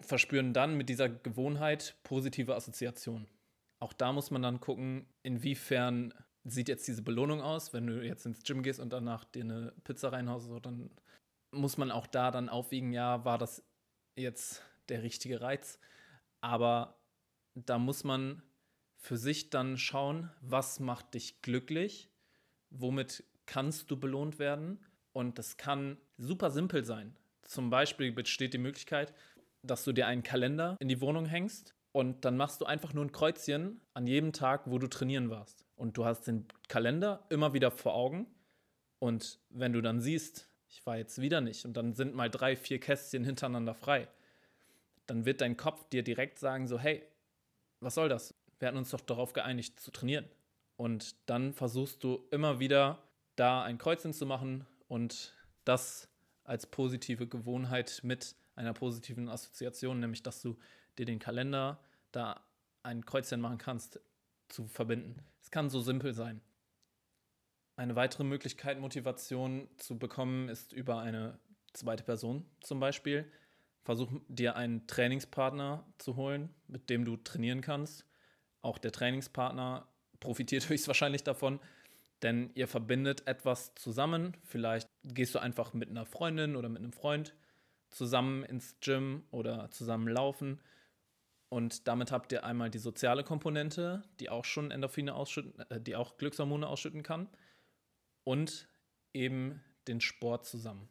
verspüren 0.00 0.52
dann 0.52 0.76
mit 0.76 0.88
dieser 0.88 1.08
Gewohnheit 1.08 1.96
positive 2.02 2.54
Assoziationen. 2.54 3.28
Auch 3.78 3.92
da 3.92 4.12
muss 4.12 4.30
man 4.30 4.42
dann 4.42 4.60
gucken, 4.60 5.06
inwiefern 5.22 6.12
sieht 6.44 6.68
jetzt 6.68 6.88
diese 6.88 7.02
Belohnung 7.02 7.40
aus. 7.40 7.72
Wenn 7.72 7.86
du 7.86 8.04
jetzt 8.04 8.26
ins 8.26 8.42
Gym 8.42 8.62
gehst 8.62 8.80
und 8.80 8.92
danach 8.92 9.24
dir 9.24 9.44
eine 9.44 9.72
Pizza 9.84 10.12
reinhaust, 10.12 10.46
so, 10.46 10.60
dann 10.60 10.90
muss 11.52 11.78
man 11.78 11.90
auch 11.90 12.06
da 12.06 12.30
dann 12.30 12.48
aufwiegen, 12.48 12.92
ja, 12.92 13.24
war 13.24 13.38
das 13.38 13.64
jetzt 14.16 14.62
der 14.88 15.02
richtige 15.02 15.40
Reiz. 15.40 15.78
Aber 16.40 17.00
da 17.54 17.78
muss 17.78 18.04
man 18.04 18.42
für 19.00 19.16
sich 19.16 19.50
dann 19.50 19.78
schauen, 19.78 20.30
was 20.42 20.78
macht 20.78 21.14
dich 21.14 21.40
glücklich, 21.42 22.10
womit 22.68 23.24
kannst 23.46 23.90
du 23.90 23.98
belohnt 23.98 24.38
werden. 24.38 24.78
Und 25.12 25.38
das 25.38 25.56
kann 25.56 25.96
super 26.18 26.50
simpel 26.50 26.84
sein. 26.84 27.16
Zum 27.42 27.70
Beispiel 27.70 28.12
besteht 28.12 28.54
die 28.54 28.58
Möglichkeit, 28.58 29.12
dass 29.62 29.84
du 29.84 29.92
dir 29.92 30.06
einen 30.06 30.22
Kalender 30.22 30.76
in 30.78 30.88
die 30.88 31.00
Wohnung 31.00 31.24
hängst 31.24 31.74
und 31.92 32.24
dann 32.24 32.36
machst 32.36 32.60
du 32.60 32.66
einfach 32.66 32.92
nur 32.92 33.04
ein 33.04 33.10
Kreuzchen 33.10 33.80
an 33.94 34.06
jedem 34.06 34.32
Tag, 34.32 34.70
wo 34.70 34.78
du 34.78 34.86
trainieren 34.86 35.30
warst. 35.30 35.64
Und 35.74 35.96
du 35.96 36.04
hast 36.04 36.26
den 36.26 36.46
Kalender 36.68 37.24
immer 37.30 37.52
wieder 37.52 37.70
vor 37.70 37.94
Augen. 37.94 38.26
Und 38.98 39.40
wenn 39.48 39.72
du 39.72 39.80
dann 39.80 40.00
siehst, 40.00 40.48
ich 40.68 40.84
war 40.86 40.98
jetzt 40.98 41.20
wieder 41.20 41.40
nicht 41.40 41.64
und 41.64 41.76
dann 41.76 41.94
sind 41.94 42.14
mal 42.14 42.30
drei, 42.30 42.54
vier 42.54 42.78
Kästchen 42.78 43.24
hintereinander 43.24 43.74
frei, 43.74 44.08
dann 45.06 45.24
wird 45.24 45.40
dein 45.40 45.56
Kopf 45.56 45.88
dir 45.88 46.04
direkt 46.04 46.38
sagen, 46.38 46.68
so, 46.68 46.78
hey, 46.78 47.02
was 47.80 47.94
soll 47.94 48.08
das? 48.08 48.34
Wir 48.60 48.68
hatten 48.68 48.78
uns 48.78 48.90
doch 48.90 49.00
darauf 49.00 49.32
geeinigt 49.32 49.80
zu 49.80 49.90
trainieren. 49.90 50.26
Und 50.76 51.16
dann 51.28 51.52
versuchst 51.52 52.04
du 52.04 52.26
immer 52.30 52.60
wieder 52.60 53.02
da 53.36 53.62
ein 53.62 53.78
Kreuzchen 53.78 54.12
zu 54.12 54.26
machen 54.26 54.66
und 54.86 55.34
das 55.64 56.08
als 56.44 56.66
positive 56.66 57.26
Gewohnheit 57.26 58.00
mit 58.02 58.36
einer 58.54 58.74
positiven 58.74 59.28
Assoziation, 59.28 60.00
nämlich 60.00 60.22
dass 60.22 60.42
du 60.42 60.56
dir 60.98 61.06
den 61.06 61.18
Kalender 61.18 61.82
da 62.12 62.44
ein 62.82 63.04
Kreuzchen 63.04 63.40
machen 63.40 63.58
kannst, 63.58 64.00
zu 64.48 64.66
verbinden. 64.66 65.22
Es 65.40 65.50
kann 65.50 65.70
so 65.70 65.80
simpel 65.80 66.12
sein. 66.12 66.40
Eine 67.76 67.96
weitere 67.96 68.24
Möglichkeit, 68.24 68.80
Motivation 68.80 69.68
zu 69.76 69.98
bekommen, 69.98 70.48
ist 70.48 70.72
über 70.72 70.98
eine 71.00 71.38
zweite 71.72 72.02
Person 72.02 72.44
zum 72.60 72.80
Beispiel. 72.80 73.30
Versuch 73.84 74.10
dir 74.28 74.56
einen 74.56 74.86
Trainingspartner 74.86 75.86
zu 75.98 76.16
holen, 76.16 76.50
mit 76.66 76.90
dem 76.90 77.04
du 77.04 77.16
trainieren 77.16 77.60
kannst. 77.60 78.04
Auch 78.62 78.78
der 78.78 78.92
Trainingspartner 78.92 79.86
profitiert 80.20 80.68
höchstwahrscheinlich 80.68 81.24
davon, 81.24 81.60
denn 82.22 82.50
ihr 82.54 82.68
verbindet 82.68 83.26
etwas 83.26 83.74
zusammen. 83.74 84.36
Vielleicht 84.44 84.88
gehst 85.04 85.34
du 85.34 85.38
einfach 85.38 85.72
mit 85.72 85.88
einer 85.88 86.06
Freundin 86.06 86.56
oder 86.56 86.68
mit 86.68 86.78
einem 86.78 86.92
Freund 86.92 87.34
zusammen 87.88 88.44
ins 88.44 88.76
Gym 88.80 89.24
oder 89.30 89.70
zusammen 89.70 90.08
laufen. 90.08 90.60
Und 91.48 91.88
damit 91.88 92.12
habt 92.12 92.30
ihr 92.30 92.44
einmal 92.44 92.70
die 92.70 92.78
soziale 92.78 93.24
Komponente, 93.24 94.02
die 94.20 94.30
auch 94.30 94.44
schon 94.44 94.70
Endorphine 94.70 95.14
ausschütten, 95.14 95.58
äh, 95.70 95.80
die 95.80 95.96
auch 95.96 96.16
Glückshormone 96.16 96.66
ausschütten 96.66 97.02
kann. 97.02 97.28
Und 98.22 98.68
eben 99.12 99.60
den 99.88 100.00
Sport 100.00 100.46
zusammen. 100.46 100.88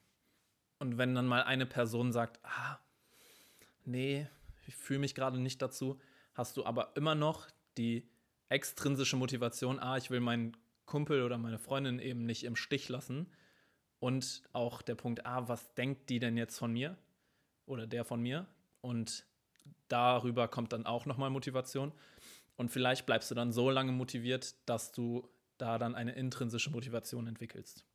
Und 0.79 0.97
wenn 0.97 1.15
dann 1.15 1.27
mal 1.27 1.43
eine 1.43 1.65
Person 1.65 2.11
sagt, 2.11 2.39
ah, 2.43 2.79
nee, 3.85 4.27
ich 4.65 4.75
fühle 4.75 4.99
mich 4.99 5.15
gerade 5.15 5.39
nicht 5.39 5.61
dazu, 5.61 5.99
hast 6.33 6.57
du 6.57 6.65
aber 6.65 6.95
immer 6.95 7.15
noch 7.15 7.47
die 7.79 8.07
extrinsische 8.49 9.15
Motivation, 9.15 9.79
ah, 9.79 9.97
ich 9.97 10.11
will 10.11 10.19
meinen 10.19 10.55
Kumpel 10.85 11.23
oder 11.23 11.37
meine 11.37 11.59
Freundin 11.59 11.99
eben 11.99 12.25
nicht 12.25 12.43
im 12.43 12.55
Stich 12.55 12.89
lassen. 12.89 13.27
Und 13.99 14.43
auch 14.53 14.81
der 14.81 14.95
Punkt, 14.95 15.25
ah, 15.25 15.47
was 15.47 15.73
denkt 15.75 16.09
die 16.09 16.19
denn 16.19 16.37
jetzt 16.37 16.57
von 16.57 16.71
mir? 16.71 16.97
Oder 17.65 17.87
der 17.87 18.05
von 18.05 18.21
mir? 18.21 18.47
Und 18.81 19.25
darüber 19.87 20.47
kommt 20.47 20.73
dann 20.73 20.85
auch 20.85 21.05
nochmal 21.05 21.29
Motivation. 21.29 21.91
Und 22.55 22.69
vielleicht 22.69 23.05
bleibst 23.05 23.29
du 23.31 23.35
dann 23.35 23.51
so 23.51 23.69
lange 23.69 23.91
motiviert, 23.91 24.55
dass 24.67 24.91
du 24.91 25.27
da 25.57 25.77
dann 25.77 25.95
eine 25.95 26.13
intrinsische 26.13 26.71
Motivation 26.71 27.27
entwickelst. 27.27 27.85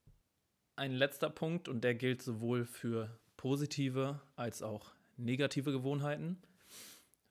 Ein 0.76 0.92
letzter 0.92 1.30
Punkt, 1.30 1.68
und 1.68 1.82
der 1.84 1.94
gilt 1.94 2.22
sowohl 2.22 2.64
für 2.64 3.18
positive 3.36 4.20
als 4.36 4.62
auch 4.62 4.92
negative 5.16 5.72
Gewohnheiten. 5.72 6.42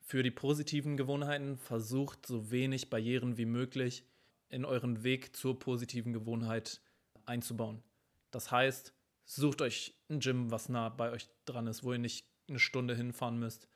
Für 0.05 0.21
die 0.21 0.31
positiven 0.31 0.97
Gewohnheiten 0.97 1.57
versucht 1.57 2.25
so 2.25 2.51
wenig 2.51 2.89
Barrieren 2.89 3.37
wie 3.37 3.45
möglich 3.45 4.03
in 4.49 4.65
euren 4.65 5.03
Weg 5.03 5.35
zur 5.35 5.57
positiven 5.57 6.11
Gewohnheit 6.11 6.81
einzubauen. 7.25 7.81
Das 8.29 8.51
heißt, 8.51 8.93
sucht 9.25 9.61
euch 9.61 9.95
ein 10.09 10.19
Gym, 10.19 10.51
was 10.51 10.67
nah 10.67 10.89
bei 10.89 11.09
euch 11.09 11.29
dran 11.45 11.67
ist, 11.67 11.83
wo 11.83 11.93
ihr 11.93 11.99
nicht 11.99 12.27
eine 12.49 12.59
Stunde 12.59 12.95
hinfahren 12.95 13.39
müsst. 13.39 13.69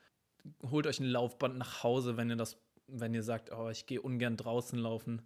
Holt 0.62 0.86
euch 0.86 1.00
ein 1.00 1.06
Laufband 1.06 1.56
nach 1.56 1.82
Hause, 1.82 2.18
wenn 2.18 2.28
ihr 2.28 2.36
das, 2.36 2.60
wenn 2.86 3.14
ihr 3.14 3.22
sagt, 3.22 3.50
oh, 3.50 3.70
ich 3.70 3.86
gehe 3.86 4.02
ungern 4.02 4.36
draußen 4.36 4.78
laufen. 4.78 5.22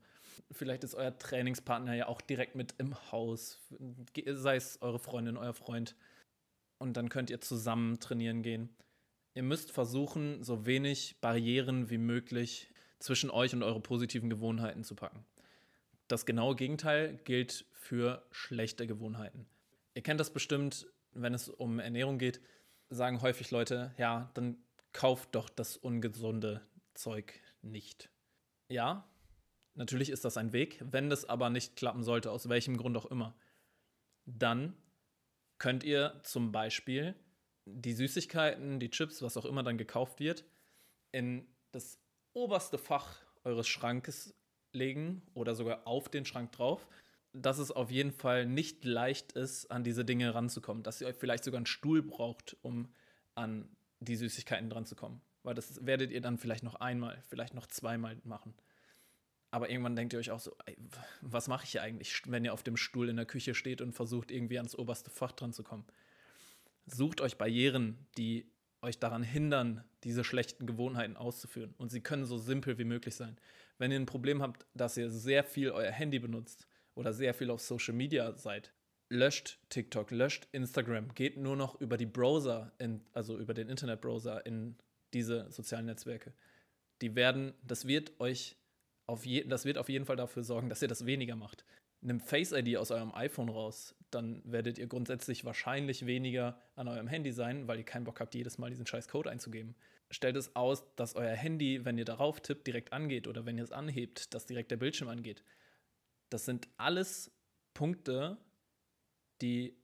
Vielleicht 0.53 0.85
ist 0.85 0.95
euer 0.95 1.19
Trainingspartner 1.19 1.95
ja 1.95 2.07
auch 2.07 2.21
direkt 2.21 2.55
mit 2.55 2.77
im 2.79 2.95
Haus, 3.11 3.61
sei 4.25 4.57
es 4.57 4.81
eure 4.81 5.01
Freundin, 5.01 5.37
euer 5.37 5.53
Freund. 5.53 5.97
Und 6.79 6.97
dann 6.97 7.09
könnt 7.09 7.29
ihr 7.29 7.41
zusammen 7.41 7.99
trainieren 7.99 8.43
gehen. 8.43 8.75
Ihr 9.35 9.43
müsst 9.43 9.73
versuchen, 9.73 10.43
so 10.43 10.67
wenig 10.67 11.17
Barrieren 11.21 11.89
wie 11.89 11.99
möglich 11.99 12.73
zwischen 12.99 13.31
euch 13.31 13.55
und 13.55 13.63
eure 13.63 13.81
positiven 13.81 14.29
Gewohnheiten 14.29 14.85
zu 14.85 14.95
packen. 14.95 15.25
Das 16.09 16.27
genaue 16.27 16.55
Gegenteil 16.55 17.17
gilt 17.25 17.65
für 17.73 18.27
schlechte 18.31 18.87
Gewohnheiten. 18.87 19.47
Ihr 19.95 20.03
kennt 20.03 20.21
das 20.21 20.33
bestimmt, 20.33 20.87
wenn 21.13 21.33
es 21.33 21.49
um 21.49 21.79
Ernährung 21.79 22.19
geht, 22.19 22.41
sagen 22.91 23.23
häufig 23.23 23.51
Leute, 23.51 23.95
ja, 23.97 24.31
dann 24.35 24.59
kauft 24.93 25.35
doch 25.35 25.49
das 25.49 25.79
ungesunde 25.79 26.61
Zeug 26.93 27.41
nicht. 27.63 28.11
Ja, 28.69 29.09
natürlich 29.75 30.11
ist 30.11 30.25
das 30.27 30.37
ein 30.37 30.53
Weg, 30.53 30.79
wenn 30.81 31.09
das 31.09 31.25
aber 31.25 31.49
nicht 31.49 31.77
klappen 31.77 32.03
sollte, 32.03 32.31
aus 32.31 32.49
welchem 32.49 32.77
Grund 32.77 32.97
auch 32.97 33.07
immer, 33.07 33.35
dann 34.27 34.77
könnt 35.59 35.85
ihr 35.85 36.21
zum 36.23 36.53
Beispiel 36.53 37.15
die 37.65 37.93
Süßigkeiten, 37.93 38.81
die 38.81 38.91
Chips, 38.91 39.23
was 39.23 39.37
auch 39.37 39.45
immer 39.45 39.63
dann 39.63 39.79
gekauft 39.79 40.21
wird, 40.21 40.45
in 41.13 41.47
das 41.71 41.99
oberste 42.33 42.79
Fach 42.79 43.19
eures 43.45 43.69
Schrankes 43.69 44.35
legen 44.73 45.23
oder 45.35 45.55
sogar 45.55 45.87
auf 45.87 46.09
den 46.09 46.25
Schrank 46.25 46.53
drauf, 46.53 46.87
dass 47.33 47.59
es 47.59 47.71
auf 47.71 47.91
jeden 47.91 48.13
Fall 48.13 48.47
nicht 48.47 48.85
leicht 48.85 49.33
ist, 49.33 49.71
an 49.71 49.85
diese 49.85 50.05
Dinge 50.05 50.35
ranzukommen. 50.35 50.83
Dass 50.83 51.01
ihr 51.01 51.07
euch 51.07 51.17
vielleicht 51.17 51.45
sogar 51.45 51.59
einen 51.59 51.67
Stuhl 51.67 52.03
braucht, 52.03 52.57
um 52.63 52.89
an 53.35 53.69
die 54.01 54.17
Süßigkeiten 54.17 54.69
dran 54.69 54.87
zu 54.87 54.97
kommen. 54.97 55.21
Weil 55.43 55.55
das 55.55 55.85
werdet 55.85 56.11
ihr 56.11 56.21
dann 56.21 56.39
vielleicht 56.39 56.63
noch 56.63 56.77
einmal, 56.77 57.23
vielleicht 57.29 57.55
noch 57.55 57.67
zweimal 57.67 58.17
machen. 58.25 58.55
Aber 59.51 59.69
irgendwann 59.69 59.97
denkt 59.97 60.15
ihr 60.15 60.19
euch 60.19 60.31
auch 60.31 60.41
so, 60.41 60.57
ey, 60.65 60.77
was 61.21 61.49
mache 61.49 61.65
ich 61.65 61.73
hier 61.73 61.83
eigentlich, 61.83 62.23
wenn 62.27 62.45
ihr 62.45 62.55
auf 62.55 62.63
dem 62.63 62.77
Stuhl 62.77 63.09
in 63.09 63.17
der 63.17 63.27
Küche 63.27 63.55
steht 63.55 63.81
und 63.81 63.93
versucht, 63.93 64.31
irgendwie 64.31 64.57
ans 64.57 64.75
oberste 64.75 65.11
Fach 65.11 65.33
dran 65.33 65.53
zu 65.53 65.63
kommen. 65.63 65.85
Sucht 66.87 67.21
euch 67.21 67.39
Barrieren, 67.39 68.07
die 68.19 68.51
euch 68.83 68.99
daran 68.99 69.23
hindern, 69.23 69.85
diese 70.05 70.25
schlechten 70.25 70.67
Gewohnheiten 70.67 71.17
auszuführen. 71.17 71.75
Und 71.79 71.91
sie 71.91 72.01
können 72.01 72.25
so 72.25 72.37
simpel 72.37 72.79
wie 72.79 72.85
möglich 72.85 73.15
sein. 73.15 73.39
Wenn 73.79 73.93
ihr 73.93 74.01
ein 74.01 74.07
Problem 74.07 74.43
habt, 74.43 74.67
dass 74.75 74.97
ihr 74.97 75.11
sehr 75.11 75.45
viel 75.45 75.71
euer 75.71 75.91
Handy 75.91 76.19
benutzt 76.19 76.67
oder 76.95 77.13
sehr 77.13 77.35
viel 77.35 77.51
auf 77.51 77.61
Social 77.61 77.95
Media 77.95 78.37
seid, 78.37 78.73
löscht 79.09 79.59
TikTok, 79.69 80.11
löscht 80.11 80.49
Instagram, 80.53 81.15
geht 81.15 81.37
nur 81.37 81.57
noch 81.57 81.81
über 81.81 81.97
die 81.97 82.07
Browser, 82.07 82.73
in, 82.79 83.03
also 83.13 83.39
über 83.39 83.55
den 83.55 83.69
Internetbrowser 83.69 84.45
in 84.47 84.77
diese 85.13 85.51
sozialen 85.51 85.87
Netzwerke. 85.87 86.33
Die 87.03 87.15
werden, 87.15 87.55
das 87.63 87.87
wird 87.87 88.19
euch 88.21 88.57
auf 89.07 89.27
je, 89.27 89.45
das 89.45 89.65
wird 89.65 89.79
auf 89.79 89.89
jeden 89.89 90.07
Fall 90.07 90.17
dafür 90.17 90.43
sorgen, 90.43 90.69
dass 90.69 90.83
ihr 90.83 90.89
das 90.89 91.07
weniger 91.07 91.37
macht. 91.37 91.65
Nimmt 92.01 92.23
Face 92.23 92.53
ID 92.53 92.77
aus 92.77 92.91
eurem 92.91 93.13
iPhone 93.15 93.49
raus, 93.49 93.95
dann 94.15 94.43
werdet 94.45 94.79
ihr 94.79 94.87
grundsätzlich 94.87 95.45
wahrscheinlich 95.45 96.07
weniger 96.07 96.61
an 96.77 96.89
eurem 96.89 97.07
Handy 97.07 97.33
sein, 97.33 97.69
weil 97.69 97.79
ihr 97.79 97.85
keinen 97.85 98.05
Bock 98.05 98.21
habt, 98.21 98.35
jedes 98.35 98.59
Mal 98.59 98.71
diesen 98.71 98.87
scheiß 98.87 99.09
Code 99.09 99.31
einzugeben. 99.31 99.75
Stellt 100.11 100.37
es 100.37 100.55
aus, 100.55 100.85
dass 100.97 101.17
euer 101.17 101.35
Handy, 101.35 101.85
wenn 101.85 101.99
ihr 101.99 102.05
darauf 102.05 102.41
tippt, 102.41 102.67
direkt 102.67 102.93
angeht 102.93 103.27
oder 103.27 103.47
wenn 103.47 103.57
ihr 103.57 103.65
es 103.65 103.73
anhebt, 103.73 104.35
dass 104.35 104.47
direkt 104.47 104.71
der 104.71 104.77
Bildschirm 104.77 105.09
angeht. 105.09 105.43
Das 106.29 106.45
sind 106.45 106.69
alles 106.77 107.31
Punkte, 107.75 108.37
die 109.41 109.77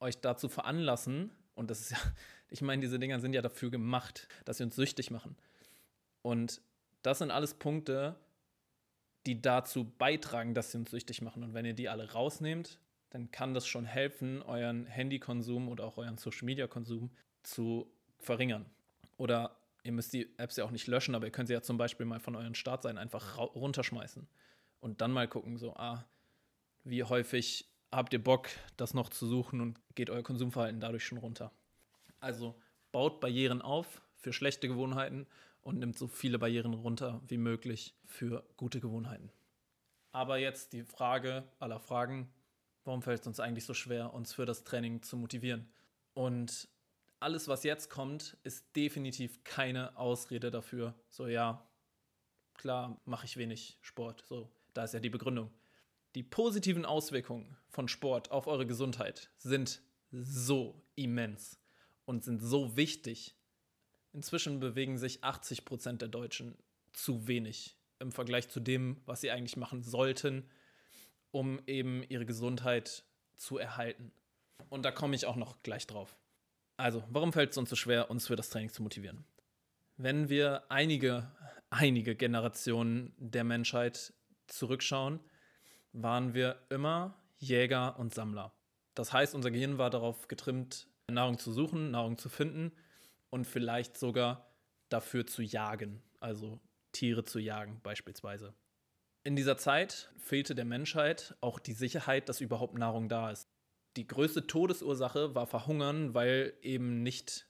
euch 0.00 0.18
dazu 0.18 0.48
veranlassen, 0.48 1.30
und 1.54 1.70
das 1.70 1.80
ist 1.80 1.90
ja, 1.92 1.98
ich 2.48 2.62
meine, 2.62 2.82
diese 2.82 2.98
Dinger 2.98 3.20
sind 3.20 3.32
ja 3.32 3.42
dafür 3.42 3.70
gemacht, 3.70 4.28
dass 4.44 4.58
sie 4.58 4.64
uns 4.64 4.76
süchtig 4.76 5.10
machen. 5.10 5.36
Und 6.22 6.60
das 7.02 7.18
sind 7.18 7.30
alles 7.30 7.54
Punkte, 7.54 8.16
die 9.26 9.40
dazu 9.40 9.84
beitragen, 9.84 10.54
dass 10.54 10.72
sie 10.72 10.78
uns 10.78 10.90
süchtig 10.90 11.22
machen. 11.22 11.42
Und 11.42 11.54
wenn 11.54 11.64
ihr 11.64 11.74
die 11.74 11.88
alle 11.88 12.12
rausnehmt, 12.12 12.78
dann 13.14 13.30
kann 13.30 13.54
das 13.54 13.68
schon 13.68 13.84
helfen, 13.84 14.42
euren 14.42 14.86
Handykonsum 14.86 15.68
oder 15.68 15.84
auch 15.84 15.98
euren 15.98 16.18
Social-Media-Konsum 16.18 17.12
zu 17.44 17.88
verringern. 18.18 18.66
Oder 19.18 19.56
ihr 19.84 19.92
müsst 19.92 20.12
die 20.14 20.36
Apps 20.36 20.56
ja 20.56 20.64
auch 20.64 20.72
nicht 20.72 20.88
löschen, 20.88 21.14
aber 21.14 21.26
ihr 21.26 21.30
könnt 21.30 21.46
sie 21.46 21.54
ja 21.54 21.62
zum 21.62 21.78
Beispiel 21.78 22.06
mal 22.06 22.18
von 22.18 22.34
euren 22.34 22.56
Startseiten 22.56 22.98
einfach 22.98 23.38
runterschmeißen 23.38 24.26
und 24.80 25.00
dann 25.00 25.12
mal 25.12 25.28
gucken, 25.28 25.58
so, 25.58 25.76
ah, 25.76 26.04
wie 26.82 27.04
häufig 27.04 27.70
habt 27.92 28.12
ihr 28.12 28.22
Bock, 28.22 28.48
das 28.76 28.94
noch 28.94 29.10
zu 29.10 29.28
suchen 29.28 29.60
und 29.60 29.78
geht 29.94 30.10
euer 30.10 30.24
Konsumverhalten 30.24 30.80
dadurch 30.80 31.04
schon 31.04 31.18
runter. 31.18 31.52
Also 32.18 32.60
baut 32.90 33.20
Barrieren 33.20 33.62
auf 33.62 34.02
für 34.16 34.32
schlechte 34.32 34.66
Gewohnheiten 34.66 35.28
und 35.62 35.78
nimmt 35.78 35.96
so 35.96 36.08
viele 36.08 36.40
Barrieren 36.40 36.74
runter 36.74 37.22
wie 37.28 37.38
möglich 37.38 37.94
für 38.06 38.44
gute 38.56 38.80
Gewohnheiten. 38.80 39.30
Aber 40.10 40.38
jetzt 40.38 40.72
die 40.72 40.82
Frage 40.82 41.44
aller 41.60 41.78
Fragen, 41.78 42.28
warum 42.84 43.02
fällt 43.02 43.20
es 43.20 43.26
uns 43.26 43.40
eigentlich 43.40 43.64
so 43.64 43.74
schwer, 43.74 44.14
uns 44.14 44.32
für 44.32 44.46
das 44.46 44.64
Training 44.64 45.02
zu 45.02 45.16
motivieren? 45.16 45.68
Und 46.12 46.68
alles, 47.20 47.48
was 47.48 47.64
jetzt 47.64 47.90
kommt, 47.90 48.36
ist 48.44 48.76
definitiv 48.76 49.42
keine 49.44 49.96
Ausrede 49.96 50.50
dafür. 50.50 50.94
So, 51.08 51.26
ja, 51.26 51.66
klar, 52.54 53.00
mache 53.04 53.26
ich 53.26 53.36
wenig 53.36 53.78
Sport. 53.80 54.24
So, 54.26 54.50
da 54.74 54.84
ist 54.84 54.94
ja 54.94 55.00
die 55.00 55.10
Begründung. 55.10 55.50
Die 56.14 56.22
positiven 56.22 56.84
Auswirkungen 56.84 57.56
von 57.68 57.88
Sport 57.88 58.30
auf 58.30 58.46
eure 58.46 58.66
Gesundheit 58.66 59.30
sind 59.38 59.82
so 60.12 60.80
immens 60.94 61.58
und 62.04 62.24
sind 62.24 62.40
so 62.40 62.76
wichtig. 62.76 63.34
Inzwischen 64.12 64.60
bewegen 64.60 64.96
sich 64.96 65.24
80 65.24 65.64
Prozent 65.64 66.02
der 66.02 66.08
Deutschen 66.08 66.56
zu 66.92 67.26
wenig 67.26 67.76
im 67.98 68.12
Vergleich 68.12 68.48
zu 68.48 68.60
dem, 68.60 69.00
was 69.06 69.22
sie 69.22 69.30
eigentlich 69.30 69.56
machen 69.56 69.82
sollten, 69.82 70.48
um 71.34 71.60
eben 71.66 72.04
ihre 72.08 72.26
Gesundheit 72.26 73.04
zu 73.34 73.58
erhalten. 73.58 74.12
Und 74.68 74.84
da 74.84 74.92
komme 74.92 75.16
ich 75.16 75.26
auch 75.26 75.34
noch 75.34 75.62
gleich 75.64 75.86
drauf. 75.86 76.16
Also, 76.76 77.02
warum 77.10 77.32
fällt 77.32 77.50
es 77.50 77.58
uns 77.58 77.70
so 77.70 77.76
schwer, 77.76 78.08
uns 78.08 78.28
für 78.28 78.36
das 78.36 78.50
Training 78.50 78.70
zu 78.70 78.84
motivieren? 78.84 79.24
Wenn 79.96 80.28
wir 80.28 80.70
einige, 80.70 81.32
einige 81.70 82.14
Generationen 82.14 83.14
der 83.18 83.42
Menschheit 83.42 84.14
zurückschauen, 84.46 85.18
waren 85.92 86.34
wir 86.34 86.60
immer 86.70 87.20
Jäger 87.38 87.98
und 87.98 88.14
Sammler. 88.14 88.52
Das 88.94 89.12
heißt, 89.12 89.34
unser 89.34 89.50
Gehirn 89.50 89.76
war 89.76 89.90
darauf 89.90 90.28
getrimmt, 90.28 90.88
Nahrung 91.10 91.38
zu 91.38 91.52
suchen, 91.52 91.90
Nahrung 91.90 92.16
zu 92.16 92.28
finden 92.28 92.72
und 93.30 93.44
vielleicht 93.44 93.98
sogar 93.98 94.54
dafür 94.88 95.26
zu 95.26 95.42
jagen, 95.42 96.00
also 96.20 96.60
Tiere 96.92 97.24
zu 97.24 97.40
jagen 97.40 97.80
beispielsweise. 97.82 98.54
In 99.26 99.36
dieser 99.36 99.56
Zeit 99.56 100.12
fehlte 100.18 100.54
der 100.54 100.66
Menschheit 100.66 101.34
auch 101.40 101.58
die 101.58 101.72
Sicherheit, 101.72 102.28
dass 102.28 102.42
überhaupt 102.42 102.76
Nahrung 102.76 103.08
da 103.08 103.30
ist. 103.30 103.48
Die 103.96 104.06
größte 104.06 104.46
Todesursache 104.46 105.34
war 105.34 105.46
Verhungern, 105.46 106.14
weil 106.14 106.52
eben 106.60 107.02
nicht 107.02 107.48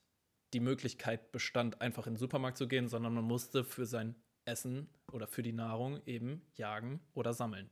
die 0.52 0.60
Möglichkeit 0.60 1.32
bestand, 1.32 1.80
einfach 1.80 2.06
in 2.06 2.14
den 2.14 2.18
Supermarkt 2.18 2.58
zu 2.58 2.68
gehen, 2.68 2.86
sondern 2.88 3.14
man 3.14 3.24
musste 3.24 3.64
für 3.64 3.86
sein 3.86 4.14
Essen 4.44 4.88
oder 5.10 5.26
für 5.26 5.42
die 5.42 5.52
Nahrung 5.52 6.00
eben 6.06 6.46
jagen 6.54 7.00
oder 7.12 7.32
sammeln. 7.32 7.70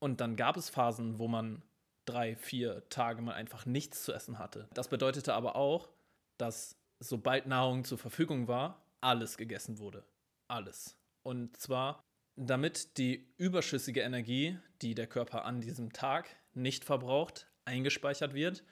Und 0.00 0.20
dann 0.20 0.36
gab 0.36 0.56
es 0.56 0.70
Phasen, 0.70 1.18
wo 1.18 1.28
man 1.28 1.62
drei, 2.06 2.36
vier 2.36 2.88
Tage 2.88 3.20
mal 3.20 3.34
einfach 3.34 3.66
nichts 3.66 4.04
zu 4.04 4.12
essen 4.12 4.38
hatte. 4.38 4.68
Das 4.72 4.88
bedeutete 4.88 5.34
aber 5.34 5.56
auch, 5.56 5.90
dass 6.38 6.80
sobald 7.00 7.46
Nahrung 7.46 7.84
zur 7.84 7.98
Verfügung 7.98 8.48
war, 8.48 8.82
alles 9.00 9.36
gegessen 9.36 9.78
wurde. 9.78 10.04
Alles. 10.48 10.96
Und 11.22 11.56
zwar, 11.58 12.07
damit 12.46 12.96
die 12.98 13.32
überschüssige 13.36 14.00
Energie, 14.00 14.58
die 14.82 14.94
der 14.94 15.06
Körper 15.06 15.44
an 15.44 15.60
diesem 15.60 15.92
Tag 15.92 16.36
nicht 16.54 16.84
verbraucht, 16.84 17.48
eingespeichert 17.64 18.34
wird 18.34 18.64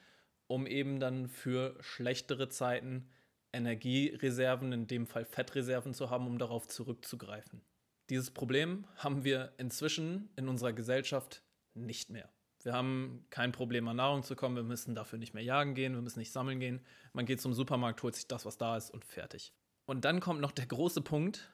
um 0.46 0.66
eben 0.66 1.00
dann 1.00 1.28
für 1.28 1.76
schlechtere 1.80 2.49
Zeiten 2.49 3.08
Energiereserven, 3.52 4.73
in 4.73 4.87
dem 4.87 5.06
Fall 5.06 5.25
Fettreserven 5.25 5.94
zu 5.94 6.11
haben, 6.11 6.26
um 6.26 6.38
darauf 6.38 6.68
zurückzugreifen. 6.68 7.62
Dieses 8.11 8.30
Problem 8.30 8.87
haben 8.96 9.25
wir 9.25 9.52
inzwischen 9.58 10.30
in 10.37 10.49
unserer 10.49 10.73
Gesellschaft 10.73 11.42
nicht 11.75 12.11
mehr. 12.11 12.30
Wir 12.62 12.73
haben 12.73 13.26
kein 13.30 13.52
Problem 13.52 13.87
an 13.88 13.96
Nahrung 13.96 14.23
zu 14.23 14.37
kommen, 14.37 14.56
wir 14.56 14.62
müssen 14.62 14.94
dafür 14.94 15.18
nicht 15.18 15.35
mehr 15.35 15.42
jagen 15.42 15.75
gehen, 15.75 15.94
wir 15.94 16.02
müssen 16.02 16.18
nicht 16.18 16.32
sammeln 16.32 16.61
gehen. 16.61 16.80
Man 17.12 17.26
geht 17.26 17.40
zum 17.40 17.54
Supermarkt, 17.54 18.02
holt 18.02 18.14
sich 18.14 18.28
das, 18.28 18.44
was 18.44 18.58
da 18.58 18.76
ist 18.76 18.90
und 18.90 19.04
fertig. 19.04 19.52
Und 19.87 20.04
dann 20.04 20.20
kommt 20.20 20.40
noch 20.40 20.52
der 20.52 20.66
große 20.66 21.00
Punkt, 21.00 21.52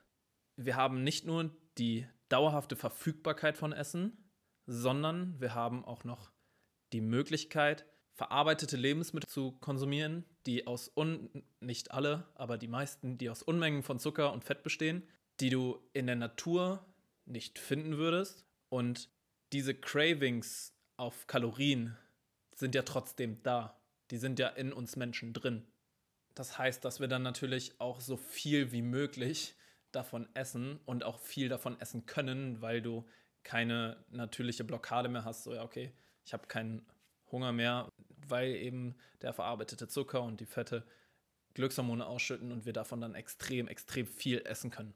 wir 0.57 0.77
haben 0.77 1.03
nicht 1.05 1.27
nur 1.27 1.55
die 1.79 2.07
dauerhafte 2.29 2.77
Verfügbarkeit 2.77 3.57
von 3.57 3.73
Essen, 3.73 4.31
sondern 4.67 5.41
wir 5.41 5.55
haben 5.55 5.85
auch 5.85 6.05
noch 6.05 6.31
die 6.93 7.01
Möglichkeit, 7.01 7.87
verarbeitete 8.15 8.77
Lebensmittel 8.77 9.29
zu 9.29 9.53
konsumieren, 9.53 10.25
die 10.47 10.67
aus 10.67 10.91
un 10.95 11.45
nicht 11.61 11.93
alle, 11.93 12.29
aber 12.35 12.59
die 12.59 12.69
meisten, 12.69 13.19
die 13.19 13.31
aus 13.31 13.43
Unmengen 13.43 13.83
von 13.83 13.99
Zucker 13.99 14.33
und 14.33 14.45
Fett 14.45 14.63
bestehen, 14.63 15.03
die 15.41 15.51
du 15.51 15.79
in 15.93 16.07
der 16.07 16.17
Natur 16.17 16.85
nicht 17.25 17.59
finden 17.59 17.97
würdest. 17.97 18.47
Und 18.69 19.09
diese 19.53 19.75
Cravings 19.75 20.75
auf 20.97 21.27
Kalorien 21.27 21.97
sind 22.55 22.75
ja 22.75 22.83
trotzdem 22.83 23.43
da. 23.43 23.81
Die 24.11 24.19
sind 24.19 24.39
ja 24.39 24.49
in 24.49 24.73
uns 24.73 24.97
Menschen 24.97 25.33
drin. 25.33 25.67
Das 26.35 26.59
heißt, 26.59 26.85
dass 26.85 27.01
wir 27.01 27.09
dann 27.09 27.23
natürlich 27.23 27.81
auch 27.81 28.01
so 28.01 28.17
viel 28.17 28.73
wie 28.73 28.83
möglich 28.83 29.55
davon 29.93 30.29
essen 30.35 30.81
und 30.85 31.05
auch 31.05 31.19
viel 31.19 31.49
davon 31.49 31.81
essen 31.81 32.07
können, 32.07 32.61
weil 32.61 32.83
du 32.83 33.07
keine 33.43 34.05
natürliche 34.11 34.65
Blockade 34.65 35.09
mehr 35.09 35.25
hast. 35.25 35.45
So, 35.45 35.55
ja, 35.55 35.63
okay, 35.63 35.93
ich 36.25 36.33
habe 36.33 36.47
keinen 36.47 36.87
Hunger 37.31 37.53
mehr, 37.53 37.89
weil 38.29 38.55
eben 38.55 38.95
der 39.21 39.33
verarbeitete 39.33 39.89
Zucker 39.89 40.23
und 40.23 40.41
die 40.41 40.47
Fette 40.47 40.85
Glückshormone 41.55 42.07
ausschütten 42.07 42.53
und 42.53 42.65
wir 42.65 42.73
davon 42.73 43.01
dann 43.01 43.15
extrem, 43.15 43.69
extrem 43.69 44.07
viel 44.07 44.43
essen 44.45 44.71
können. 44.71 44.95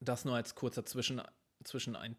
Das 0.00 0.24
nur 0.24 0.36
als 0.36 0.54
kurzer 0.54 0.84
Zwischen, 0.86 1.20
zwischen 1.64 1.96
ein. 1.96 2.16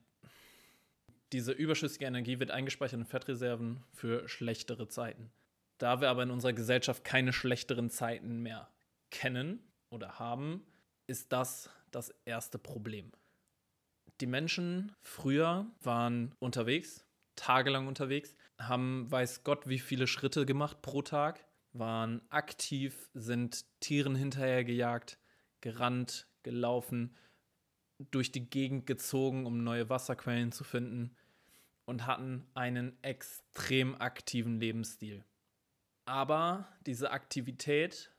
Diese 1.31 1.51
überschüssige 1.51 2.05
Energie 2.05 2.39
wird 2.39 2.51
eingespeichert 2.51 2.99
in 2.99 3.05
Fettreserven 3.05 3.83
für 3.93 4.27
schlechtere 4.27 4.87
Zeiten. 4.87 5.31
Da 5.77 6.01
wir 6.01 6.09
aber 6.09 6.23
in 6.23 6.31
unserer 6.31 6.53
Gesellschaft 6.53 7.03
keine 7.03 7.33
schlechteren 7.33 7.89
Zeiten 7.89 8.39
mehr 8.39 8.69
kennen 9.11 9.63
oder 9.89 10.19
haben, 10.19 10.65
ist 11.07 11.31
das 11.31 11.69
das 11.91 12.13
erste 12.25 12.57
Problem. 12.57 13.11
Die 14.21 14.27
Menschen 14.27 14.95
früher 15.01 15.65
waren 15.81 16.35
unterwegs, 16.39 17.05
tagelang 17.35 17.87
unterwegs, 17.87 18.35
haben 18.59 19.09
weiß 19.09 19.43
Gott 19.43 19.67
wie 19.69 19.79
viele 19.79 20.07
Schritte 20.07 20.45
gemacht 20.45 20.81
pro 20.81 21.01
Tag, 21.01 21.45
waren 21.71 22.21
aktiv, 22.29 23.09
sind 23.13 23.65
Tieren 23.79 24.15
hinterhergejagt, 24.15 25.19
gerannt, 25.61 26.27
gelaufen, 26.43 27.15
durch 28.11 28.31
die 28.31 28.49
Gegend 28.49 28.87
gezogen, 28.87 29.45
um 29.45 29.63
neue 29.63 29.89
Wasserquellen 29.89 30.51
zu 30.51 30.63
finden 30.63 31.15
und 31.85 32.05
hatten 32.05 32.47
einen 32.53 33.01
extrem 33.03 33.95
aktiven 33.95 34.59
Lebensstil. 34.59 35.23
Aber 36.05 36.67
diese 36.85 37.11
Aktivität 37.11 38.11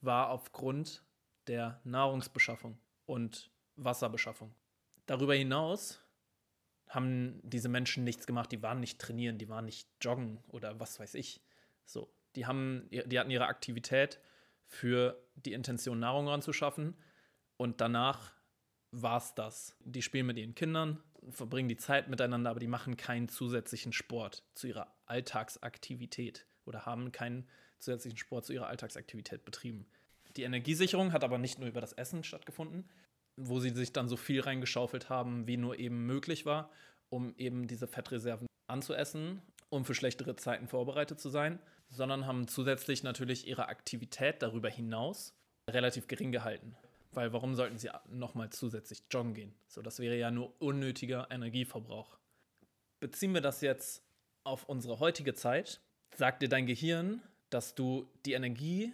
war 0.00 0.30
aufgrund 0.30 1.04
der 1.46 1.80
Nahrungsbeschaffung 1.84 2.78
und 3.10 3.50
Wasserbeschaffung. 3.74 4.54
Darüber 5.06 5.34
hinaus 5.34 6.00
haben 6.86 7.40
diese 7.42 7.68
Menschen 7.68 8.04
nichts 8.04 8.24
gemacht, 8.24 8.52
die 8.52 8.62
waren 8.62 8.78
nicht 8.78 9.00
trainieren, 9.00 9.36
die 9.36 9.48
waren 9.48 9.64
nicht 9.64 9.88
joggen 10.00 10.38
oder 10.46 10.78
was 10.78 11.00
weiß 11.00 11.14
ich. 11.14 11.40
So, 11.84 12.12
die 12.36 12.46
haben, 12.46 12.88
die 12.90 13.18
hatten 13.18 13.30
ihre 13.30 13.46
Aktivität 13.46 14.20
für 14.64 15.20
die 15.34 15.54
Intention, 15.54 15.98
Nahrung 15.98 16.28
ranzuschaffen 16.28 16.96
und 17.56 17.80
danach 17.80 18.32
war 18.92 19.16
es 19.16 19.34
das. 19.34 19.76
Die 19.80 20.02
spielen 20.02 20.26
mit 20.26 20.38
ihren 20.38 20.54
Kindern, 20.54 21.02
verbringen 21.30 21.68
die 21.68 21.76
Zeit 21.76 22.08
miteinander, 22.08 22.50
aber 22.50 22.60
die 22.60 22.68
machen 22.68 22.96
keinen 22.96 23.28
zusätzlichen 23.28 23.92
Sport 23.92 24.44
zu 24.54 24.68
ihrer 24.68 24.94
Alltagsaktivität 25.06 26.46
oder 26.64 26.86
haben 26.86 27.10
keinen 27.10 27.48
zusätzlichen 27.80 28.18
Sport 28.18 28.46
zu 28.46 28.52
ihrer 28.52 28.68
Alltagsaktivität 28.68 29.44
betrieben. 29.44 29.88
Die 30.36 30.42
Energiesicherung 30.42 31.12
hat 31.12 31.24
aber 31.24 31.38
nicht 31.38 31.58
nur 31.58 31.68
über 31.68 31.80
das 31.80 31.92
Essen 31.92 32.22
stattgefunden, 32.22 32.88
wo 33.48 33.60
sie 33.60 33.70
sich 33.70 33.92
dann 33.92 34.08
so 34.08 34.16
viel 34.16 34.40
reingeschaufelt 34.40 35.08
haben, 35.08 35.46
wie 35.46 35.56
nur 35.56 35.78
eben 35.78 36.06
möglich 36.06 36.46
war, 36.46 36.70
um 37.08 37.34
eben 37.36 37.66
diese 37.66 37.86
Fettreserven 37.86 38.46
anzuessen, 38.66 39.42
um 39.68 39.84
für 39.84 39.94
schlechtere 39.94 40.36
Zeiten 40.36 40.68
vorbereitet 40.68 41.20
zu 41.20 41.28
sein, 41.28 41.58
sondern 41.88 42.26
haben 42.26 42.48
zusätzlich 42.48 43.02
natürlich 43.02 43.46
ihre 43.46 43.68
Aktivität 43.68 44.42
darüber 44.42 44.68
hinaus 44.68 45.34
relativ 45.68 46.06
gering 46.06 46.32
gehalten. 46.32 46.76
Weil 47.12 47.32
warum 47.32 47.54
sollten 47.54 47.78
sie 47.78 47.90
nochmal 48.08 48.50
zusätzlich 48.50 49.02
joggen 49.10 49.34
gehen? 49.34 49.54
So, 49.66 49.82
das 49.82 49.98
wäre 49.98 50.16
ja 50.16 50.30
nur 50.30 50.54
unnötiger 50.60 51.28
Energieverbrauch. 51.30 52.16
Beziehen 53.00 53.34
wir 53.34 53.40
das 53.40 53.60
jetzt 53.62 54.04
auf 54.44 54.68
unsere 54.68 55.00
heutige 55.00 55.34
Zeit, 55.34 55.80
sagt 56.14 56.42
dir 56.42 56.48
dein 56.48 56.66
Gehirn, 56.66 57.22
dass 57.50 57.74
du 57.74 58.08
die 58.24 58.34
Energie, 58.34 58.92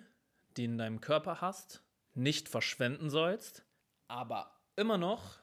die 0.56 0.64
in 0.64 0.78
deinem 0.78 1.00
Körper 1.00 1.42
hast, 1.42 1.82
nicht 2.14 2.48
verschwenden 2.48 3.10
sollst, 3.10 3.65
aber 4.08 4.52
immer 4.76 4.98
noch 4.98 5.38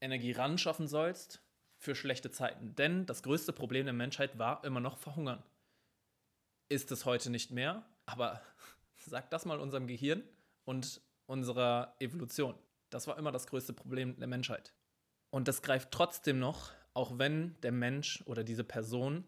Energie 0.00 0.32
ran 0.32 0.58
schaffen 0.58 0.88
sollst 0.88 1.42
für 1.78 1.94
schlechte 1.94 2.30
Zeiten. 2.30 2.74
Denn 2.74 3.06
das 3.06 3.22
größte 3.22 3.52
Problem 3.52 3.86
der 3.86 3.92
Menschheit 3.92 4.38
war 4.38 4.64
immer 4.64 4.80
noch 4.80 4.98
Verhungern. 4.98 5.42
Ist 6.68 6.90
es 6.92 7.04
heute 7.04 7.30
nicht 7.30 7.50
mehr, 7.50 7.84
aber 8.06 8.40
sag 8.96 9.30
das 9.30 9.44
mal 9.44 9.60
unserem 9.60 9.86
Gehirn 9.86 10.22
und 10.64 11.00
unserer 11.26 11.96
Evolution. 11.98 12.54
Das 12.90 13.06
war 13.06 13.18
immer 13.18 13.32
das 13.32 13.46
größte 13.46 13.72
Problem 13.72 14.18
der 14.18 14.28
Menschheit. 14.28 14.72
Und 15.30 15.48
das 15.48 15.62
greift 15.62 15.90
trotzdem 15.90 16.38
noch, 16.38 16.70
auch 16.94 17.18
wenn 17.18 17.58
der 17.62 17.72
Mensch 17.72 18.22
oder 18.26 18.44
diese 18.44 18.64
Person 18.64 19.24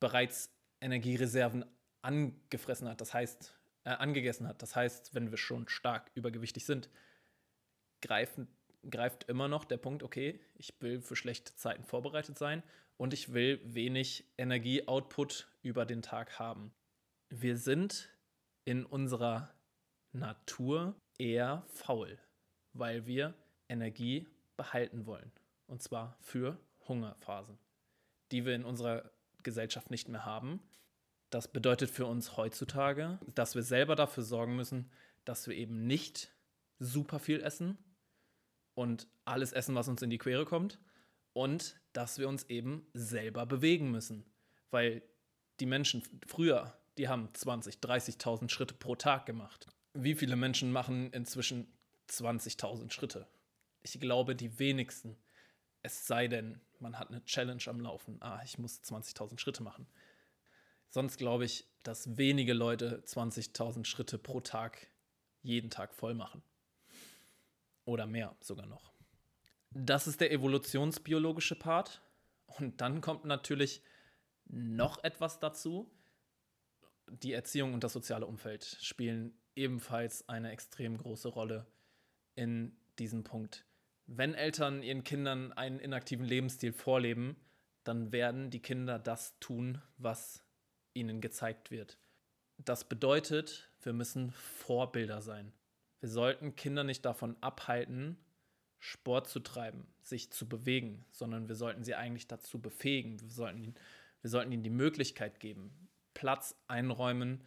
bereits 0.00 0.50
Energiereserven 0.80 1.64
angefressen 2.02 2.88
hat, 2.88 3.00
das 3.00 3.14
heißt, 3.14 3.54
äh, 3.84 3.90
angegessen 3.90 4.48
hat. 4.48 4.62
Das 4.62 4.74
heißt, 4.74 5.14
wenn 5.14 5.30
wir 5.30 5.38
schon 5.38 5.68
stark 5.68 6.10
übergewichtig 6.14 6.66
sind, 6.66 6.90
greifen, 8.00 8.48
greift 8.90 9.24
immer 9.24 9.48
noch 9.48 9.64
der 9.64 9.78
Punkt, 9.78 10.02
okay, 10.02 10.40
ich 10.54 10.70
will 10.80 11.00
für 11.00 11.16
schlechte 11.16 11.54
Zeiten 11.54 11.84
vorbereitet 11.84 12.38
sein 12.38 12.62
und 12.96 13.12
ich 13.12 13.32
will 13.32 13.60
wenig 13.64 14.24
Energieoutput 14.38 15.48
über 15.62 15.84
den 15.84 16.02
Tag 16.02 16.38
haben. 16.38 16.72
Wir 17.28 17.56
sind 17.56 18.08
in 18.64 18.84
unserer 18.84 19.52
Natur 20.12 20.94
eher 21.18 21.64
faul, 21.68 22.18
weil 22.72 23.06
wir 23.06 23.34
Energie 23.68 24.26
behalten 24.56 25.06
wollen. 25.06 25.32
Und 25.66 25.82
zwar 25.82 26.16
für 26.20 26.58
Hungerphasen, 26.88 27.58
die 28.30 28.44
wir 28.44 28.54
in 28.54 28.64
unserer 28.64 29.10
Gesellschaft 29.42 29.90
nicht 29.90 30.08
mehr 30.08 30.24
haben. 30.24 30.60
Das 31.30 31.48
bedeutet 31.48 31.90
für 31.90 32.06
uns 32.06 32.36
heutzutage, 32.36 33.18
dass 33.34 33.54
wir 33.54 33.62
selber 33.62 33.96
dafür 33.96 34.22
sorgen 34.22 34.56
müssen, 34.56 34.90
dass 35.24 35.48
wir 35.48 35.56
eben 35.56 35.86
nicht 35.86 36.32
super 36.78 37.18
viel 37.18 37.40
essen 37.40 37.78
und 38.74 39.08
alles 39.24 39.52
essen, 39.52 39.74
was 39.74 39.88
uns 39.88 40.02
in 40.02 40.10
die 40.10 40.18
Quere 40.18 40.44
kommt. 40.44 40.78
Und 41.32 41.78
dass 41.92 42.18
wir 42.18 42.28
uns 42.28 42.44
eben 42.44 42.86
selber 42.94 43.44
bewegen 43.44 43.90
müssen. 43.90 44.24
Weil 44.70 45.02
die 45.60 45.66
Menschen 45.66 46.02
früher, 46.26 46.78
die 46.96 47.08
haben 47.08 47.28
20, 47.32 47.76
30.000 47.76 48.48
Schritte 48.48 48.74
pro 48.74 48.96
Tag 48.96 49.26
gemacht 49.26 49.68
wie 49.96 50.14
viele 50.14 50.36
Menschen 50.36 50.72
machen 50.72 51.10
inzwischen 51.12 51.66
20.000 52.10 52.92
Schritte? 52.92 53.26
Ich 53.82 53.98
glaube, 53.98 54.36
die 54.36 54.58
wenigsten. 54.58 55.16
Es 55.82 56.06
sei 56.06 56.28
denn, 56.28 56.60
man 56.80 56.98
hat 56.98 57.08
eine 57.08 57.24
Challenge 57.24 57.62
am 57.66 57.80
Laufen. 57.80 58.20
Ah, 58.20 58.40
ich 58.44 58.58
muss 58.58 58.82
20.000 58.82 59.38
Schritte 59.38 59.62
machen. 59.62 59.86
Sonst 60.90 61.18
glaube 61.18 61.44
ich, 61.44 61.66
dass 61.82 62.16
wenige 62.16 62.52
Leute 62.52 63.02
20.000 63.06 63.84
Schritte 63.84 64.18
pro 64.18 64.40
Tag 64.40 64.88
jeden 65.42 65.70
Tag 65.70 65.94
voll 65.94 66.14
machen. 66.14 66.42
Oder 67.86 68.06
mehr 68.06 68.36
sogar 68.40 68.66
noch. 68.66 68.92
Das 69.70 70.06
ist 70.06 70.20
der 70.20 70.30
evolutionsbiologische 70.32 71.56
Part. 71.56 72.02
Und 72.58 72.82
dann 72.82 73.00
kommt 73.00 73.24
natürlich 73.24 73.82
noch 74.44 75.02
etwas 75.02 75.38
dazu. 75.38 75.90
Die 77.08 77.32
Erziehung 77.32 77.72
und 77.72 77.84
das 77.84 77.92
soziale 77.92 78.26
Umfeld 78.26 78.64
spielen 78.80 79.38
ebenfalls 79.54 80.28
eine 80.28 80.50
extrem 80.50 80.98
große 80.98 81.28
Rolle 81.28 81.66
in 82.34 82.76
diesem 82.98 83.24
Punkt. 83.24 83.64
Wenn 84.06 84.34
Eltern 84.34 84.82
ihren 84.82 85.04
Kindern 85.04 85.52
einen 85.52 85.78
inaktiven 85.78 86.24
Lebensstil 86.24 86.72
vorleben, 86.72 87.36
dann 87.84 88.12
werden 88.12 88.50
die 88.50 88.60
Kinder 88.60 88.98
das 88.98 89.38
tun, 89.38 89.80
was 89.96 90.44
ihnen 90.94 91.20
gezeigt 91.20 91.70
wird. 91.70 91.98
Das 92.58 92.88
bedeutet, 92.88 93.70
wir 93.82 93.92
müssen 93.92 94.32
Vorbilder 94.32 95.22
sein. 95.22 95.52
Wir 96.00 96.08
sollten 96.08 96.56
Kinder 96.56 96.84
nicht 96.84 97.04
davon 97.04 97.36
abhalten, 97.40 98.18
Sport 98.78 99.28
zu 99.28 99.40
treiben, 99.40 99.86
sich 100.02 100.30
zu 100.30 100.48
bewegen, 100.48 101.04
sondern 101.10 101.48
wir 101.48 101.56
sollten 101.56 101.82
sie 101.82 101.94
eigentlich 101.94 102.28
dazu 102.28 102.60
befähigen. 102.60 103.20
Wir 103.20 103.30
sollten, 103.30 103.58
ihnen, 103.58 103.74
wir 104.20 104.30
sollten 104.30 104.52
ihnen 104.52 104.62
die 104.62 104.70
Möglichkeit 104.70 105.40
geben, 105.40 105.88
Platz 106.14 106.54
einräumen, 106.68 107.42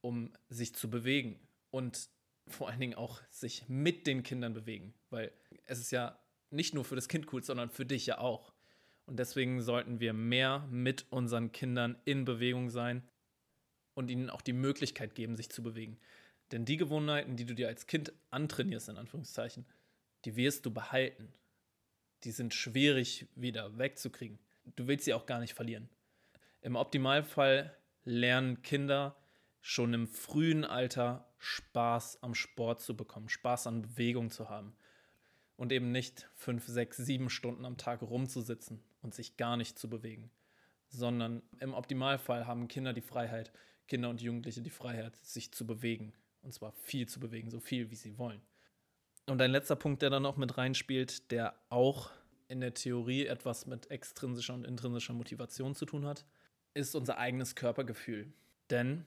um 0.00 0.32
sich 0.48 0.74
zu 0.74 0.88
bewegen 0.88 1.38
und 1.70 2.08
vor 2.48 2.68
allen 2.68 2.80
Dingen 2.80 2.94
auch 2.94 3.20
sich 3.30 3.68
mit 3.68 4.06
den 4.06 4.22
Kindern 4.22 4.52
bewegen, 4.52 4.94
weil 5.10 5.32
es 5.66 5.78
ist 5.78 5.90
ja 5.90 6.18
nicht 6.50 6.74
nur 6.74 6.84
für 6.84 6.96
das 6.96 7.08
Kind 7.08 7.32
cool, 7.32 7.42
sondern 7.42 7.70
für 7.70 7.86
dich 7.86 8.06
ja 8.06 8.18
auch. 8.18 8.52
Und 9.06 9.18
deswegen 9.18 9.60
sollten 9.60 10.00
wir 10.00 10.12
mehr 10.12 10.66
mit 10.70 11.06
unseren 11.10 11.52
Kindern 11.52 11.96
in 12.04 12.24
Bewegung 12.24 12.70
sein 12.70 13.02
und 13.94 14.10
ihnen 14.10 14.30
auch 14.30 14.42
die 14.42 14.52
Möglichkeit 14.52 15.14
geben, 15.14 15.36
sich 15.36 15.50
zu 15.50 15.62
bewegen. 15.62 15.98
Denn 16.52 16.66
die 16.66 16.76
Gewohnheiten, 16.76 17.36
die 17.36 17.46
du 17.46 17.54
dir 17.54 17.68
als 17.68 17.86
Kind 17.86 18.12
antrainierst, 18.30 18.90
in 18.90 18.98
Anführungszeichen, 18.98 19.64
die 20.26 20.36
wirst 20.36 20.66
du 20.66 20.70
behalten. 20.70 21.32
Die 22.24 22.30
sind 22.30 22.52
schwierig 22.52 23.26
wieder 23.34 23.78
wegzukriegen. 23.78 24.38
Du 24.76 24.86
willst 24.86 25.06
sie 25.06 25.14
auch 25.14 25.26
gar 25.26 25.40
nicht 25.40 25.54
verlieren. 25.54 25.88
Im 26.60 26.76
Optimalfall 26.76 27.74
lernen 28.04 28.62
Kinder 28.62 29.16
schon 29.62 29.94
im 29.94 30.06
frühen 30.06 30.64
Alter 30.64 31.26
Spaß 31.38 32.22
am 32.22 32.34
Sport 32.34 32.80
zu 32.82 32.96
bekommen, 32.96 33.28
Spaß 33.28 33.66
an 33.66 33.82
Bewegung 33.82 34.30
zu 34.30 34.48
haben 34.48 34.76
und 35.56 35.72
eben 35.72 35.90
nicht 35.90 36.28
fünf, 36.34 36.66
sechs, 36.66 36.98
sieben 36.98 37.30
Stunden 37.30 37.64
am 37.64 37.78
Tag 37.78 38.02
rumzusitzen 38.02 38.82
und 39.00 39.14
sich 39.14 39.36
gar 39.36 39.56
nicht 39.56 39.78
zu 39.78 39.88
bewegen, 39.88 40.30
sondern 40.88 41.42
im 41.60 41.74
Optimalfall 41.74 42.46
haben 42.46 42.68
Kinder 42.68 42.92
die 42.92 43.00
Freiheit, 43.00 43.52
Kinder 43.88 44.10
und 44.10 44.20
Jugendliche 44.20 44.62
die 44.62 44.70
Freiheit, 44.70 45.16
sich 45.16 45.52
zu 45.52 45.66
bewegen 45.66 46.12
und 46.42 46.52
zwar 46.52 46.72
viel 46.72 47.08
zu 47.08 47.20
bewegen, 47.20 47.50
so 47.50 47.60
viel 47.60 47.90
wie 47.90 47.96
sie 47.96 48.18
wollen. 48.18 48.40
Und 49.26 49.40
ein 49.40 49.50
letzter 49.50 49.76
Punkt, 49.76 50.02
der 50.02 50.10
dann 50.10 50.22
noch 50.22 50.36
mit 50.36 50.58
reinspielt, 50.58 51.30
der 51.30 51.54
auch 51.68 52.10
in 52.48 52.60
der 52.60 52.74
Theorie 52.74 53.26
etwas 53.26 53.66
mit 53.66 53.90
extrinsischer 53.90 54.54
und 54.54 54.64
intrinsischer 54.64 55.14
Motivation 55.14 55.74
zu 55.74 55.86
tun 55.86 56.04
hat, 56.04 56.24
ist 56.74 56.94
unser 56.94 57.18
eigenes 57.18 57.54
Körpergefühl. 57.54 58.32
Denn 58.70 59.04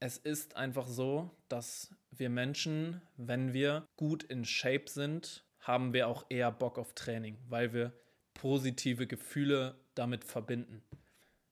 es 0.00 0.16
ist 0.16 0.56
einfach 0.56 0.86
so, 0.86 1.30
dass 1.48 1.94
wir 2.10 2.30
Menschen, 2.30 3.02
wenn 3.16 3.52
wir 3.52 3.86
gut 3.96 4.22
in 4.22 4.44
Shape 4.44 4.88
sind, 4.88 5.44
haben 5.60 5.92
wir 5.92 6.08
auch 6.08 6.24
eher 6.28 6.50
Bock 6.50 6.78
auf 6.78 6.94
Training, 6.94 7.36
weil 7.48 7.72
wir 7.72 7.92
positive 8.34 9.06
Gefühle 9.06 9.74
damit 9.94 10.24
verbinden. 10.24 10.82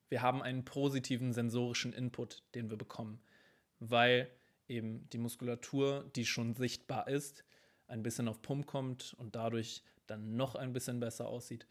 Wir 0.09 0.23
haben 0.23 0.43
einen 0.43 0.65
positiven 0.65 1.33
sensorischen 1.33 1.93
Input, 1.93 2.43
den 2.55 2.71
wir 2.71 2.77
bekommen, 2.77 3.21
weil 3.81 4.31
eben 4.69 5.09
die 5.11 5.19
Muskulatur, 5.19 6.11
die 6.17 6.27
schon 6.27 6.55
sichtbar 6.55 7.09
ist, 7.09 7.45
ein 7.89 8.03
bisschen 8.03 8.29
auf 8.29 8.43
Pump 8.43 8.67
kommt 8.67 9.15
und 9.19 9.37
dadurch 9.37 9.83
dann 10.07 10.37
noch 10.37 10.55
ein 10.55 10.73
bisschen 10.73 11.01
besser 11.01 11.29
aussieht 11.29 11.67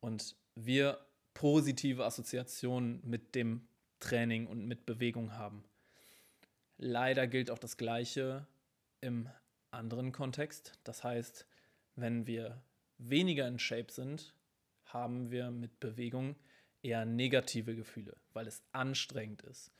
und 0.00 0.36
wir 0.54 0.98
positive 1.34 2.04
Assoziationen 2.04 3.00
mit 3.04 3.34
dem 3.34 3.66
Training 4.00 4.46
und 4.46 4.66
mit 4.66 4.86
Bewegung 4.86 5.32
haben. 5.34 5.64
Leider 6.76 7.26
gilt 7.26 7.50
auch 7.50 7.58
das 7.58 7.76
Gleiche 7.76 8.46
im 9.00 9.28
anderen 9.70 10.12
Kontext. 10.12 10.72
Das 10.84 11.04
heißt, 11.04 11.46
wenn 11.96 12.26
wir 12.26 12.62
weniger 12.98 13.46
in 13.46 13.58
Shape 13.58 13.92
sind, 13.92 14.34
haben 14.84 15.30
wir 15.30 15.50
mit 15.50 15.80
Bewegung 15.80 16.36
eher 16.82 17.04
negative 17.04 17.74
Gefühle, 17.74 18.16
weil 18.32 18.46
es 18.46 18.62
anstrengend 18.72 19.42
ist, 19.42 19.72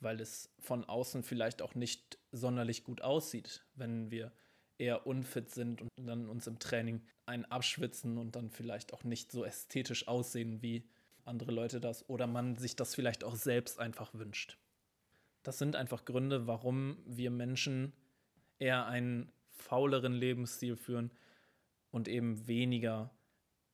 weil 0.00 0.20
es 0.20 0.54
von 0.58 0.84
außen 0.84 1.22
vielleicht 1.22 1.62
auch 1.62 1.74
nicht 1.74 2.18
sonderlich 2.32 2.84
gut 2.84 3.02
aussieht, 3.02 3.64
wenn 3.74 4.10
wir 4.10 4.32
eher 4.78 5.06
unfit 5.06 5.50
sind 5.50 5.82
und 5.82 5.90
dann 5.96 6.28
uns 6.28 6.46
im 6.46 6.58
Training 6.58 7.02
einen 7.24 7.44
abschwitzen 7.46 8.18
und 8.18 8.36
dann 8.36 8.50
vielleicht 8.50 8.92
auch 8.92 9.04
nicht 9.04 9.32
so 9.32 9.44
ästhetisch 9.44 10.06
aussehen, 10.06 10.62
wie 10.62 10.88
andere 11.24 11.50
Leute 11.50 11.80
das 11.80 12.08
oder 12.08 12.26
man 12.26 12.56
sich 12.56 12.76
das 12.76 12.94
vielleicht 12.94 13.24
auch 13.24 13.34
selbst 13.34 13.80
einfach 13.80 14.14
wünscht. 14.14 14.58
Das 15.42 15.58
sind 15.58 15.76
einfach 15.76 16.04
Gründe, 16.04 16.46
warum 16.46 16.98
wir 17.06 17.30
Menschen 17.30 17.92
eher 18.58 18.86
einen 18.86 19.32
fauleren 19.50 20.12
Lebensstil 20.12 20.76
führen 20.76 21.10
und 21.90 22.08
eben 22.08 22.46
weniger 22.46 23.15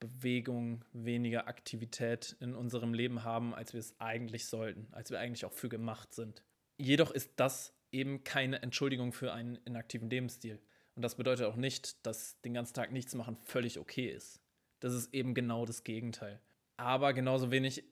Bewegung, 0.03 0.85
weniger 0.93 1.47
Aktivität 1.47 2.37
in 2.41 2.57
unserem 2.57 2.93
Leben 2.93 3.23
haben, 3.23 3.55
als 3.55 3.73
wir 3.73 3.79
es 3.79 3.95
eigentlich 4.01 4.47
sollten, 4.47 4.89
als 4.91 5.11
wir 5.11 5.21
eigentlich 5.21 5.45
auch 5.45 5.53
für 5.53 5.69
gemacht 5.69 6.13
sind. 6.13 6.43
Jedoch 6.77 7.13
ist 7.13 7.31
das 7.37 7.73
eben 7.93 8.25
keine 8.25 8.63
Entschuldigung 8.63 9.13
für 9.13 9.33
einen 9.33 9.57
inaktiven 9.65 10.11
Lebensstil. 10.11 10.61
Und 10.97 11.03
das 11.03 11.15
bedeutet 11.15 11.47
auch 11.47 11.57
nicht, 11.57 12.05
dass 12.05 12.41
den 12.41 12.55
ganzen 12.55 12.75
Tag 12.75 12.91
nichts 12.91 13.15
machen 13.15 13.37
völlig 13.45 13.79
okay 13.79 14.09
ist. 14.09 14.41
Das 14.81 14.93
ist 14.93 15.15
eben 15.15 15.35
genau 15.35 15.65
das 15.67 15.85
Gegenteil. 15.85 16.41
Aber 16.77 17.13
genauso 17.13 17.53
wenig 17.53 17.85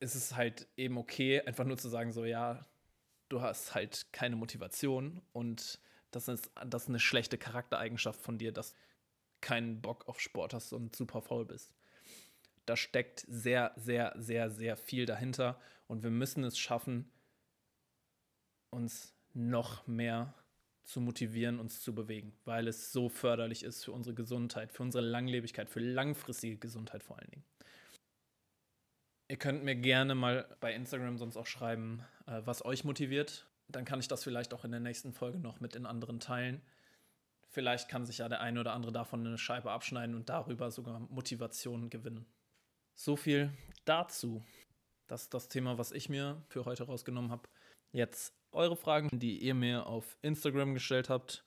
ist 0.00 0.14
es 0.14 0.34
halt 0.34 0.66
eben 0.78 0.96
okay, 0.96 1.42
einfach 1.42 1.66
nur 1.66 1.76
zu 1.76 1.90
sagen, 1.90 2.12
so 2.12 2.24
ja, 2.24 2.66
du 3.28 3.42
hast 3.42 3.74
halt 3.74 4.06
keine 4.12 4.36
Motivation 4.36 5.20
und 5.32 5.78
das 6.10 6.28
ist, 6.28 6.50
das 6.66 6.84
ist 6.84 6.88
eine 6.88 7.00
schlechte 7.00 7.36
Charaktereigenschaft 7.36 8.20
von 8.20 8.38
dir, 8.38 8.52
dass 8.52 8.74
keinen 9.40 9.80
Bock 9.80 10.08
auf 10.08 10.20
Sport 10.20 10.54
hast 10.54 10.72
und 10.72 10.94
super 10.94 11.22
faul 11.22 11.44
bist. 11.44 11.74
Da 12.66 12.76
steckt 12.76 13.24
sehr, 13.28 13.72
sehr, 13.76 14.14
sehr, 14.18 14.50
sehr 14.50 14.76
viel 14.76 15.06
dahinter 15.06 15.60
und 15.86 16.02
wir 16.02 16.10
müssen 16.10 16.44
es 16.44 16.58
schaffen, 16.58 17.10
uns 18.70 19.14
noch 19.32 19.86
mehr 19.86 20.34
zu 20.84 21.00
motivieren, 21.00 21.60
uns 21.60 21.82
zu 21.82 21.94
bewegen, 21.94 22.32
weil 22.44 22.66
es 22.66 22.92
so 22.92 23.08
förderlich 23.08 23.62
ist 23.62 23.84
für 23.84 23.92
unsere 23.92 24.14
Gesundheit, 24.14 24.72
für 24.72 24.82
unsere 24.82 25.04
Langlebigkeit, 25.04 25.68
für 25.68 25.80
langfristige 25.80 26.56
Gesundheit 26.56 27.04
vor 27.04 27.18
allen 27.18 27.30
Dingen. 27.30 27.44
Ihr 29.28 29.36
könnt 29.36 29.62
mir 29.62 29.76
gerne 29.76 30.14
mal 30.14 30.56
bei 30.60 30.72
Instagram 30.72 31.18
sonst 31.18 31.36
auch 31.36 31.46
schreiben, 31.46 32.02
äh, 32.26 32.40
was 32.44 32.64
euch 32.64 32.84
motiviert. 32.84 33.46
Dann 33.68 33.84
kann 33.84 34.00
ich 34.00 34.08
das 34.08 34.24
vielleicht 34.24 34.54
auch 34.54 34.64
in 34.64 34.70
der 34.70 34.80
nächsten 34.80 35.12
Folge 35.12 35.38
noch 35.38 35.60
mit 35.60 35.74
den 35.74 35.84
anderen 35.84 36.20
teilen. 36.20 36.62
Vielleicht 37.50 37.88
kann 37.88 38.04
sich 38.04 38.18
ja 38.18 38.28
der 38.28 38.40
eine 38.40 38.60
oder 38.60 38.72
andere 38.72 38.92
davon 38.92 39.26
eine 39.26 39.38
Scheibe 39.38 39.70
abschneiden 39.70 40.14
und 40.14 40.28
darüber 40.28 40.70
sogar 40.70 41.00
Motivation 41.00 41.88
gewinnen. 41.90 42.26
So 42.94 43.16
viel 43.16 43.52
dazu. 43.84 44.44
Das 45.06 45.22
ist 45.22 45.34
das 45.34 45.48
Thema, 45.48 45.78
was 45.78 45.92
ich 45.92 46.08
mir 46.08 46.42
für 46.48 46.64
heute 46.66 46.84
rausgenommen 46.84 47.30
habe. 47.30 47.48
Jetzt 47.92 48.34
eure 48.52 48.76
Fragen, 48.76 49.08
die 49.18 49.38
ihr 49.38 49.54
mir 49.54 49.86
auf 49.86 50.18
Instagram 50.20 50.74
gestellt 50.74 51.08
habt. 51.08 51.44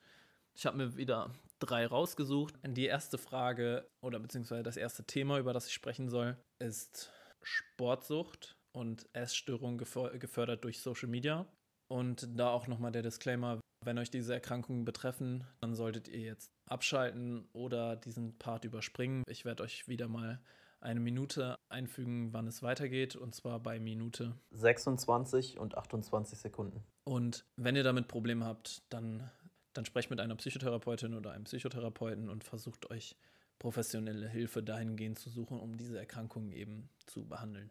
Ich 0.55 0.65
habe 0.65 0.77
mir 0.77 0.97
wieder 0.97 1.33
drei 1.59 1.85
rausgesucht. 1.85 2.55
Die 2.65 2.85
erste 2.85 3.17
Frage 3.17 3.87
oder 4.01 4.19
beziehungsweise 4.19 4.63
das 4.63 4.77
erste 4.77 5.03
Thema, 5.03 5.37
über 5.37 5.53
das 5.53 5.67
ich 5.67 5.73
sprechen 5.73 6.09
soll, 6.09 6.35
ist 6.59 7.11
Sportsucht 7.43 8.57
und 8.71 9.07
Essstörung 9.13 9.77
gefördert 9.77 10.63
durch 10.63 10.81
Social 10.81 11.09
Media. 11.09 11.45
Und 11.87 12.27
da 12.39 12.49
auch 12.49 12.67
nochmal 12.67 12.91
der 12.91 13.03
Disclaimer, 13.03 13.59
wenn 13.83 13.97
euch 13.97 14.11
diese 14.11 14.33
Erkrankungen 14.33 14.85
betreffen, 14.85 15.43
dann 15.59 15.75
solltet 15.75 16.07
ihr 16.07 16.21
jetzt 16.21 16.51
abschalten 16.65 17.47
oder 17.53 17.95
diesen 17.95 18.37
Part 18.37 18.65
überspringen. 18.65 19.23
Ich 19.27 19.45
werde 19.45 19.63
euch 19.63 19.87
wieder 19.87 20.07
mal 20.07 20.39
eine 20.79 20.99
Minute 20.99 21.59
einfügen, 21.69 22.33
wann 22.33 22.47
es 22.47 22.63
weitergeht, 22.63 23.15
und 23.15 23.35
zwar 23.35 23.59
bei 23.59 23.79
Minute 23.79 24.35
26 24.51 25.59
und 25.59 25.77
28 25.77 26.39
Sekunden. 26.39 26.83
Und 27.03 27.45
wenn 27.55 27.75
ihr 27.75 27.83
damit 27.83 28.07
Probleme 28.07 28.45
habt, 28.45 28.81
dann, 28.89 29.29
dann 29.73 29.85
sprecht 29.85 30.09
mit 30.09 30.19
einer 30.19 30.35
Psychotherapeutin 30.35 31.13
oder 31.13 31.31
einem 31.31 31.43
Psychotherapeuten 31.43 32.29
und 32.29 32.43
versucht 32.43 32.89
euch 32.89 33.15
professionelle 33.59 34.27
Hilfe 34.27 34.63
dahingehend 34.63 35.19
zu 35.19 35.29
suchen, 35.29 35.59
um 35.59 35.77
diese 35.77 35.99
Erkrankungen 35.99 36.51
eben 36.51 36.89
zu 37.05 37.27
behandeln. 37.27 37.69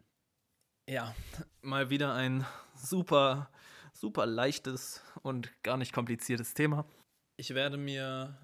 Ja, 0.91 1.15
mal 1.61 1.89
wieder 1.89 2.13
ein 2.15 2.45
super, 2.75 3.49
super 3.93 4.25
leichtes 4.25 5.01
und 5.21 5.49
gar 5.63 5.77
nicht 5.77 5.93
kompliziertes 5.93 6.53
Thema. 6.53 6.85
Ich 7.37 7.55
werde 7.55 7.77
mir 7.77 8.37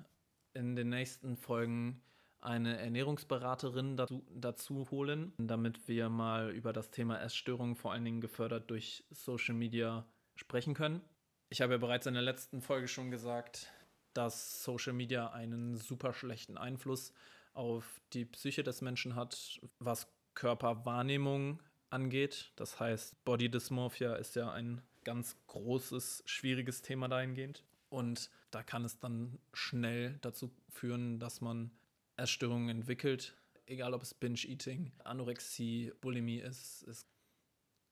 in 0.53 0.77
den 0.77 0.87
nächsten 0.87 1.35
Folgen 1.35 2.01
eine 2.39 2.77
Ernährungsberaterin 2.77 3.97
dazu, 3.97 4.25
dazu, 4.33 4.89
holen, 4.91 5.33
damit 5.37 5.89
wir 5.89 6.07
mal 6.07 6.51
über 6.51 6.71
das 6.71 6.89
Thema 6.89 7.19
Essstörungen, 7.19 7.75
vor 7.75 7.91
allen 7.91 8.05
Dingen 8.05 8.21
gefördert 8.21 8.71
durch 8.71 9.03
Social 9.11 9.53
Media, 9.53 10.07
sprechen 10.37 10.73
können. 10.73 11.01
Ich 11.49 11.59
habe 11.59 11.73
ja 11.73 11.79
bereits 11.79 12.05
in 12.05 12.13
der 12.13 12.23
letzten 12.23 12.61
Folge 12.61 12.87
schon 12.87 13.11
gesagt, 13.11 13.69
dass 14.13 14.63
Social 14.63 14.93
Media 14.93 15.33
einen 15.33 15.75
super 15.75 16.13
schlechten 16.13 16.57
Einfluss 16.57 17.11
auf 17.51 17.99
die 18.13 18.23
Psyche 18.23 18.63
des 18.63 18.79
Menschen 18.79 19.15
hat, 19.15 19.59
was 19.79 20.07
Körperwahrnehmung 20.33 21.59
angeht. 21.89 22.51
Das 22.55 22.79
heißt, 22.79 23.23
Body 23.25 23.49
Dysmorphia 23.49 24.15
ist 24.15 24.35
ja 24.35 24.51
ein 24.51 24.81
ganz 25.03 25.37
großes, 25.47 26.23
schwieriges 26.25 26.81
Thema 26.81 27.07
dahingehend. 27.07 27.63
Und 27.89 28.29
da 28.51 28.63
kann 28.63 28.83
es 28.83 28.99
dann 28.99 29.39
schnell 29.53 30.17
dazu 30.21 30.51
führen, 30.69 31.19
dass 31.19 31.41
man 31.41 31.71
Essstörungen 32.17 32.69
entwickelt, 32.69 33.35
egal 33.65 33.93
ob 33.93 34.01
es 34.01 34.13
Binge-Eating, 34.13 34.91
Anorexie, 35.03 35.93
Bulimie 36.01 36.39
ist, 36.39 36.83
ist. 36.83 37.07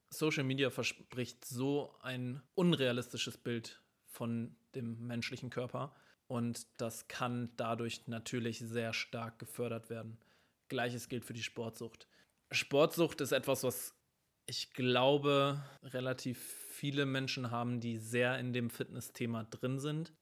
Social 0.10 0.44
Media 0.44 0.70
verspricht 0.70 1.46
so 1.46 1.94
ein 2.02 2.42
unrealistisches 2.54 3.38
Bild 3.38 3.82
von 4.06 4.56
dem 4.76 5.08
menschlichen 5.08 5.50
Körper 5.50 5.96
und 6.28 6.68
das 6.78 7.08
kann 7.08 7.50
dadurch 7.58 8.08
natürlich 8.08 8.60
sehr 8.60 8.94
stark 8.94 9.40
gefördert 9.40 9.90
werden. 9.90 10.18
Gleiches 10.70 11.10
gilt 11.10 11.26
für 11.26 11.34
die 11.34 11.44
Sportsucht. 11.44 12.08
Sportsucht 12.52 13.22
ist 13.22 13.32
etwas, 13.32 13.64
was 13.64 13.96
ich 14.48 14.74
glaube, 14.74 15.64
relativ 15.84 16.40
viele 16.70 17.06
Menschen 17.06 17.52
haben, 17.52 17.80
die 17.80 17.98
sehr 17.98 18.38
in 18.38 18.54
dem 18.54 18.70
Fitness-Thema 18.70 19.46
drin 19.46 19.80
sind. 19.80 20.14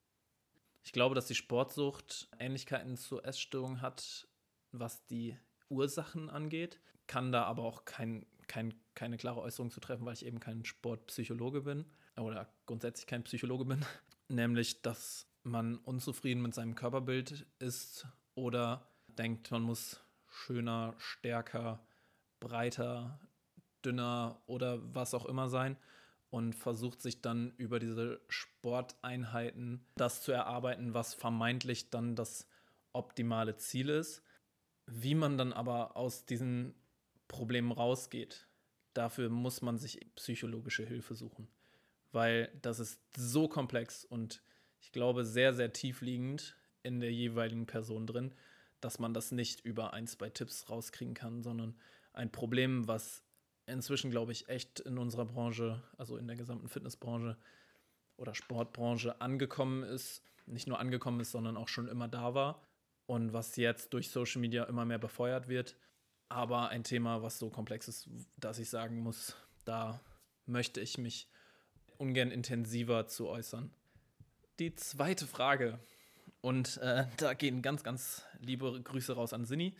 Ich 0.82 0.92
glaube, 0.92 1.14
dass 1.14 1.26
die 1.26 1.34
Sportsucht 1.34 2.28
Ähnlichkeiten 2.38 2.96
zur 2.96 3.24
Essstörung 3.24 3.80
hat, 3.80 4.28
was 4.72 5.04
die 5.06 5.36
Ursachen 5.68 6.30
angeht, 6.30 6.80
kann 7.06 7.32
da 7.32 7.44
aber 7.44 7.62
auch 7.64 7.84
kein, 7.84 8.26
kein, 8.46 8.74
keine 8.94 9.16
klare 9.16 9.40
Äußerung 9.40 9.70
zu 9.70 9.80
treffen, 9.80 10.06
weil 10.06 10.14
ich 10.14 10.26
eben 10.26 10.40
kein 10.40 10.64
Sportpsychologe 10.64 11.62
bin 11.62 11.84
oder 12.16 12.52
grundsätzlich 12.66 13.06
kein 13.06 13.24
Psychologe 13.24 13.64
bin. 13.64 13.84
Nämlich, 14.28 14.82
dass 14.82 15.26
man 15.42 15.76
unzufrieden 15.76 16.42
mit 16.42 16.54
seinem 16.54 16.74
Körperbild 16.74 17.46
ist 17.58 18.06
oder 18.34 18.88
denkt, 19.08 19.50
man 19.50 19.62
muss 19.62 20.00
schöner, 20.26 20.94
stärker, 20.98 21.84
breiter, 22.44 23.18
dünner 23.84 24.40
oder 24.46 24.80
was 24.94 25.14
auch 25.14 25.26
immer 25.26 25.48
sein 25.48 25.76
und 26.30 26.54
versucht 26.54 27.00
sich 27.00 27.20
dann 27.20 27.52
über 27.58 27.78
diese 27.78 28.20
Sporteinheiten 28.28 29.84
das 29.96 30.22
zu 30.22 30.32
erarbeiten, 30.32 30.94
was 30.94 31.14
vermeintlich 31.14 31.90
dann 31.90 32.16
das 32.16 32.48
optimale 32.92 33.56
Ziel 33.56 33.88
ist. 33.88 34.22
Wie 34.86 35.14
man 35.14 35.38
dann 35.38 35.52
aber 35.52 35.96
aus 35.96 36.26
diesen 36.26 36.74
Problemen 37.28 37.72
rausgeht, 37.72 38.46
dafür 38.94 39.28
muss 39.28 39.62
man 39.62 39.78
sich 39.78 40.00
psychologische 40.16 40.84
Hilfe 40.84 41.14
suchen, 41.14 41.48
weil 42.12 42.50
das 42.62 42.80
ist 42.80 43.00
so 43.16 43.48
komplex 43.48 44.04
und 44.04 44.42
ich 44.80 44.92
glaube 44.92 45.24
sehr, 45.24 45.54
sehr 45.54 45.72
tiefliegend 45.72 46.56
in 46.82 47.00
der 47.00 47.12
jeweiligen 47.12 47.66
Person 47.66 48.06
drin, 48.06 48.34
dass 48.80 48.98
man 48.98 49.14
das 49.14 49.32
nicht 49.32 49.64
über 49.64 49.94
ein, 49.94 50.06
zwei 50.06 50.30
Tipps 50.30 50.68
rauskriegen 50.68 51.14
kann, 51.14 51.42
sondern 51.42 51.76
ein 52.14 52.32
Problem, 52.32 52.88
was 52.88 53.22
inzwischen, 53.66 54.10
glaube 54.10 54.32
ich, 54.32 54.48
echt 54.48 54.80
in 54.80 54.98
unserer 54.98 55.24
Branche, 55.24 55.82
also 55.96 56.16
in 56.16 56.26
der 56.26 56.36
gesamten 56.36 56.68
Fitnessbranche 56.68 57.36
oder 58.16 58.34
Sportbranche 58.34 59.20
angekommen 59.20 59.82
ist. 59.82 60.22
Nicht 60.46 60.66
nur 60.66 60.78
angekommen 60.78 61.20
ist, 61.20 61.32
sondern 61.32 61.56
auch 61.56 61.68
schon 61.68 61.88
immer 61.88 62.08
da 62.08 62.34
war. 62.34 62.62
Und 63.06 63.32
was 63.32 63.56
jetzt 63.56 63.92
durch 63.92 64.10
Social 64.10 64.40
Media 64.40 64.64
immer 64.64 64.84
mehr 64.84 64.98
befeuert 64.98 65.48
wird. 65.48 65.76
Aber 66.28 66.68
ein 66.68 66.84
Thema, 66.84 67.22
was 67.22 67.38
so 67.38 67.50
komplex 67.50 67.88
ist, 67.88 68.08
dass 68.36 68.58
ich 68.58 68.70
sagen 68.70 69.00
muss, 69.00 69.36
da 69.64 70.00
möchte 70.46 70.80
ich 70.80 70.98
mich 70.98 71.28
ungern 71.98 72.30
intensiver 72.30 73.06
zu 73.06 73.28
äußern. 73.28 73.70
Die 74.58 74.74
zweite 74.74 75.26
Frage, 75.26 75.78
und 76.44 76.76
äh, 76.78 77.06
da 77.16 77.32
gehen 77.32 77.62
ganz, 77.62 77.82
ganz 77.82 78.22
liebe 78.38 78.82
Grüße 78.82 79.14
raus 79.14 79.32
an 79.32 79.46
Sinni. 79.46 79.74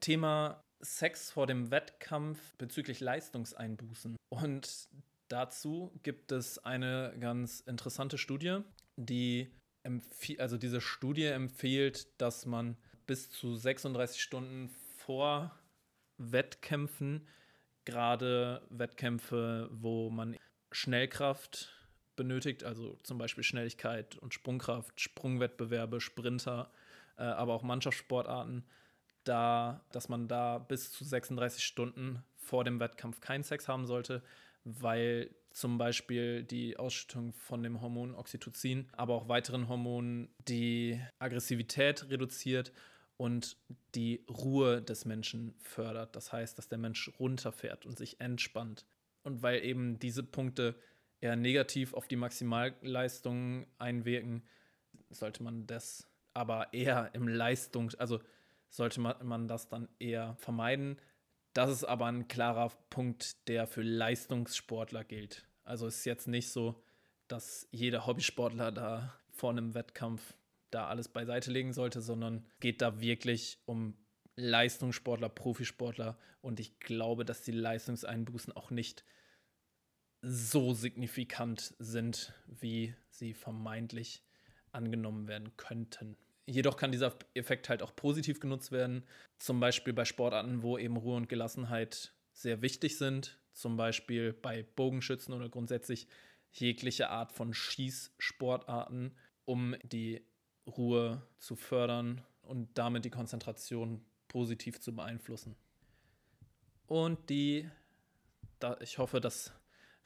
Thema 0.00 0.62
Sex 0.80 1.30
vor 1.30 1.46
dem 1.46 1.70
Wettkampf 1.70 2.54
bezüglich 2.56 3.00
Leistungseinbußen. 3.00 4.16
Und 4.30 4.88
dazu 5.28 5.92
gibt 6.02 6.32
es 6.32 6.58
eine 6.58 7.14
ganz 7.20 7.60
interessante 7.60 8.18
Studie, 8.18 8.60
die 8.96 9.50
also 10.38 10.58
diese 10.58 10.80
Studie 10.80 11.24
empfiehlt, 11.26 12.08
dass 12.20 12.46
man 12.46 12.76
bis 13.06 13.30
zu 13.30 13.56
36 13.56 14.22
Stunden 14.22 14.68
vor 14.98 15.58
Wettkämpfen, 16.18 17.26
gerade 17.84 18.62
Wettkämpfe, 18.68 19.70
wo 19.72 20.10
man 20.10 20.36
Schnellkraft 20.70 21.74
benötigt, 22.16 22.64
also 22.64 22.98
zum 23.02 23.16
Beispiel 23.16 23.42
Schnelligkeit 23.42 24.16
und 24.18 24.34
Sprungkraft, 24.34 25.00
Sprungwettbewerbe, 25.00 26.00
Sprinter, 26.00 26.70
äh, 27.16 27.22
aber 27.22 27.54
auch 27.54 27.62
Mannschaftssportarten, 27.62 28.64
da, 29.24 29.84
dass 29.92 30.08
man 30.08 30.28
da 30.28 30.58
bis 30.58 30.92
zu 30.92 31.04
36 31.04 31.64
Stunden 31.64 32.22
vor 32.36 32.64
dem 32.64 32.80
Wettkampf 32.80 33.20
keinen 33.20 33.44
Sex 33.44 33.68
haben 33.68 33.86
sollte, 33.86 34.22
weil 34.64 35.30
zum 35.52 35.78
Beispiel 35.78 36.44
die 36.44 36.76
Ausschüttung 36.76 37.32
von 37.32 37.62
dem 37.62 37.80
Hormon 37.80 38.14
Oxytocin, 38.14 38.88
aber 38.92 39.14
auch 39.14 39.28
weiteren 39.28 39.68
Hormonen 39.68 40.28
die 40.48 41.00
Aggressivität 41.18 42.08
reduziert 42.08 42.72
und 43.16 43.56
die 43.94 44.24
Ruhe 44.30 44.80
des 44.80 45.04
Menschen 45.04 45.54
fördert. 45.58 46.16
Das 46.16 46.32
heißt, 46.32 46.56
dass 46.56 46.68
der 46.68 46.78
Mensch 46.78 47.10
runterfährt 47.18 47.84
und 47.84 47.98
sich 47.98 48.20
entspannt. 48.20 48.86
Und 49.22 49.42
weil 49.42 49.64
eben 49.64 49.98
diese 49.98 50.22
Punkte 50.22 50.74
eher 51.20 51.36
negativ 51.36 51.92
auf 51.94 52.08
die 52.08 52.16
Maximalleistung 52.16 53.66
einwirken, 53.78 54.42
sollte 55.10 55.42
man 55.42 55.66
das 55.66 56.06
aber 56.32 56.72
eher 56.72 57.10
im 57.12 57.28
Leistung, 57.28 57.90
also 57.98 58.20
sollte 58.70 59.00
man, 59.00 59.48
das 59.48 59.68
dann 59.68 59.88
eher 59.98 60.36
vermeiden. 60.36 60.98
Das 61.52 61.70
ist 61.70 61.84
aber 61.84 62.06
ein 62.06 62.28
klarer 62.28 62.70
Punkt, 62.88 63.48
der 63.48 63.66
für 63.66 63.82
Leistungssportler 63.82 65.04
gilt. 65.04 65.46
Also 65.64 65.86
ist 65.86 66.04
jetzt 66.04 66.28
nicht 66.28 66.50
so, 66.50 66.82
dass 67.28 67.68
jeder 67.70 68.06
Hobbysportler 68.06 68.72
da 68.72 69.14
vor 69.30 69.50
einem 69.50 69.74
Wettkampf 69.74 70.34
da 70.70 70.86
alles 70.86 71.08
beiseite 71.08 71.50
legen 71.50 71.72
sollte, 71.72 72.00
sondern 72.00 72.46
geht 72.60 72.80
da 72.80 73.00
wirklich 73.00 73.58
um 73.66 73.96
Leistungssportler, 74.36 75.28
Profisportler 75.28 76.16
und 76.40 76.60
ich 76.60 76.78
glaube, 76.78 77.24
dass 77.24 77.42
die 77.42 77.52
Leistungseinbußen 77.52 78.54
auch 78.54 78.70
nicht 78.70 79.04
so 80.22 80.74
signifikant 80.74 81.74
sind, 81.78 82.32
wie 82.46 82.94
sie 83.10 83.34
vermeintlich 83.34 84.22
angenommen 84.72 85.28
werden 85.28 85.56
könnten. 85.56 86.16
Jedoch 86.46 86.76
kann 86.76 86.92
dieser 86.92 87.14
Effekt 87.34 87.68
halt 87.68 87.82
auch 87.82 87.94
positiv 87.94 88.40
genutzt 88.40 88.72
werden, 88.72 89.04
zum 89.38 89.60
Beispiel 89.60 89.92
bei 89.92 90.04
Sportarten, 90.04 90.62
wo 90.62 90.78
eben 90.78 90.96
Ruhe 90.96 91.16
und 91.16 91.28
Gelassenheit 91.28 92.12
sehr 92.32 92.62
wichtig 92.62 92.98
sind, 92.98 93.38
zum 93.52 93.76
Beispiel 93.76 94.32
bei 94.32 94.62
Bogenschützen 94.62 95.34
oder 95.34 95.48
grundsätzlich 95.48 96.08
jegliche 96.52 97.10
Art 97.10 97.32
von 97.32 97.54
Schießsportarten, 97.54 99.16
um 99.44 99.76
die 99.82 100.24
Ruhe 100.66 101.22
zu 101.38 101.56
fördern 101.56 102.24
und 102.42 102.76
damit 102.76 103.04
die 103.04 103.10
Konzentration 103.10 104.04
positiv 104.28 104.80
zu 104.80 104.94
beeinflussen. 104.94 105.56
Und 106.86 107.30
die, 107.30 107.68
da, 108.58 108.76
ich 108.80 108.98
hoffe, 108.98 109.20
das 109.20 109.52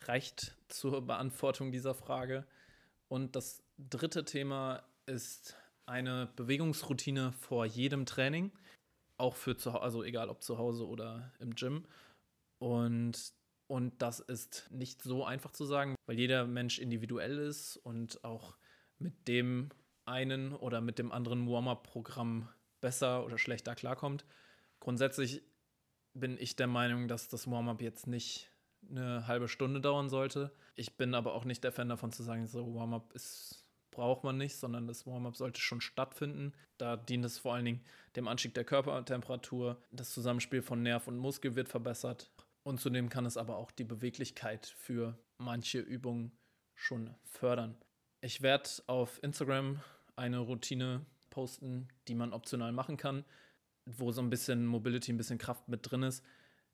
reicht 0.03 0.57
zur 0.69 1.07
Beantwortung 1.07 1.73
dieser 1.73 1.95
Frage. 1.95 2.47
Und 3.09 3.37
das 3.37 3.63
dritte 3.79 4.25
Thema 4.25 4.83
ist 5.07 5.57
eine 5.87 6.33
Bewegungsroutine 6.37 7.33
vor 7.33 7.67
jedem 7.67 8.07
Training, 8.07 8.53
auch 9.19 9.37
für 9.37 9.57
zu 9.57 9.71
also 9.73 10.03
egal 10.03 10.29
ob 10.29 10.43
zu 10.43 10.59
Hause 10.59 10.87
oder 10.87 11.33
im 11.39 11.55
Gym. 11.55 11.87
Und, 12.59 13.33
und 13.67 14.01
das 14.01 14.21
ist 14.21 14.69
nicht 14.71 15.03
so 15.03 15.25
einfach 15.25 15.53
zu 15.53 15.65
sagen, 15.65 15.95
weil 16.07 16.19
jeder 16.19 16.47
Mensch 16.47 16.79
individuell 16.79 17.39
ist 17.39 17.77
und 17.77 18.23
auch 18.25 18.57
mit 18.99 19.29
dem 19.29 19.71
einen 20.07 20.55
oder 20.55 20.81
mit 20.81 20.99
dem 20.99 21.13
anderen 21.13 21.49
Warm-up-Programm 21.49 22.49
besser 22.81 23.25
oder 23.25 23.39
schlechter 23.39 23.75
klarkommt. 23.75 24.25
Grundsätzlich 24.81 25.43
bin 26.15 26.37
ich 26.39 26.57
der 26.57 26.67
Meinung, 26.67 27.09
dass 27.09 27.29
das 27.29 27.51
Warm-up 27.51 27.81
jetzt 27.81 28.07
nicht 28.07 28.51
eine 28.89 29.27
halbe 29.27 29.49
Stunde 29.49 29.81
dauern 29.81 30.11
sollte. 30.11 30.55
Ich 30.75 30.97
bin 30.97 31.15
aber 31.15 31.35
auch 31.35 31.45
nicht 31.45 31.65
der 31.65 31.73
Fan 31.73 31.89
davon 31.89 32.13
zu 32.13 32.23
sagen, 32.23 32.47
so 32.47 32.75
Warm-up 32.75 33.13
ist 33.15 33.64
braucht 33.95 34.25
man 34.25 34.37
nicht, 34.37 34.57
sondern 34.57 34.87
das 34.87 35.07
Warm-up 35.07 35.37
sollte 35.37 35.61
schon 35.61 35.81
stattfinden. 35.81 36.53
Da 36.79 36.97
dient 36.97 37.25
es 37.25 37.39
vor 37.39 37.55
allen 37.55 37.65
Dingen 37.65 37.85
dem 38.17 38.29
Anstieg 38.29 38.55
der 38.55 38.65
Körpertemperatur. 38.65 39.81
Das 39.91 40.11
Zusammenspiel 40.11 40.63
von 40.63 40.83
Nerv 40.83 41.09
und 41.09 41.17
Muskel 41.17 41.57
wird 41.57 41.69
verbessert. 41.69 42.31
Und 42.63 42.81
zudem 42.81 43.09
kann 43.09 43.27
es 43.27 43.37
aber 43.37 43.57
auch 43.57 43.71
die 43.71 43.85
Beweglichkeit 43.85 44.67
für 44.67 45.19
manche 45.39 45.81
Übungen 45.81 46.33
schon 46.75 47.15
fördern. 47.25 47.77
Ich 48.21 48.43
werde 48.43 48.69
auf 48.87 49.23
Instagram 49.23 49.81
eine 50.17 50.39
Routine 50.39 51.05
posten, 51.31 51.89
die 52.09 52.15
man 52.15 52.33
optional 52.33 52.73
machen 52.73 52.97
kann, 52.97 53.25
wo 53.85 54.13
so 54.13 54.23
ein 54.23 54.31
bisschen 54.31 54.67
Mobility, 54.67 55.13
ein 55.13 55.17
bisschen 55.17 55.39
Kraft 55.39 55.69
mit 55.69 55.91
drin 55.91 56.03
ist. 56.03 56.25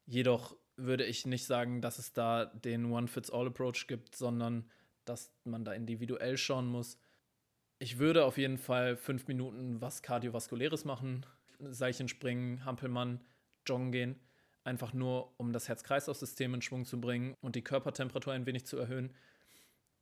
Jedoch 0.06 0.56
würde 0.76 1.04
ich 1.04 1.26
nicht 1.26 1.46
sagen, 1.46 1.80
dass 1.80 1.98
es 1.98 2.12
da 2.12 2.46
den 2.46 2.90
One-Fits-All-Approach 2.90 3.86
gibt, 3.86 4.16
sondern 4.16 4.70
dass 5.04 5.32
man 5.44 5.64
da 5.64 5.72
individuell 5.72 6.36
schauen 6.36 6.66
muss, 6.66 6.98
ich 7.80 7.98
würde 7.98 8.26
auf 8.26 8.36
jeden 8.36 8.58
Fall 8.58 8.94
fünf 8.94 9.26
Minuten 9.26 9.80
was 9.80 10.02
Kardiovaskuläres 10.02 10.84
machen. 10.84 11.24
Seilchen 11.58 12.08
springen, 12.08 12.64
Hampelmann, 12.64 13.20
joggen 13.66 13.90
gehen. 13.90 14.20
Einfach 14.64 14.92
nur, 14.92 15.32
um 15.38 15.54
das 15.54 15.68
Herz-Kreislauf-System 15.68 16.54
in 16.54 16.62
Schwung 16.62 16.84
zu 16.84 17.00
bringen 17.00 17.34
und 17.40 17.56
die 17.56 17.64
Körpertemperatur 17.64 18.34
ein 18.34 18.44
wenig 18.44 18.66
zu 18.66 18.76
erhöhen. 18.76 19.14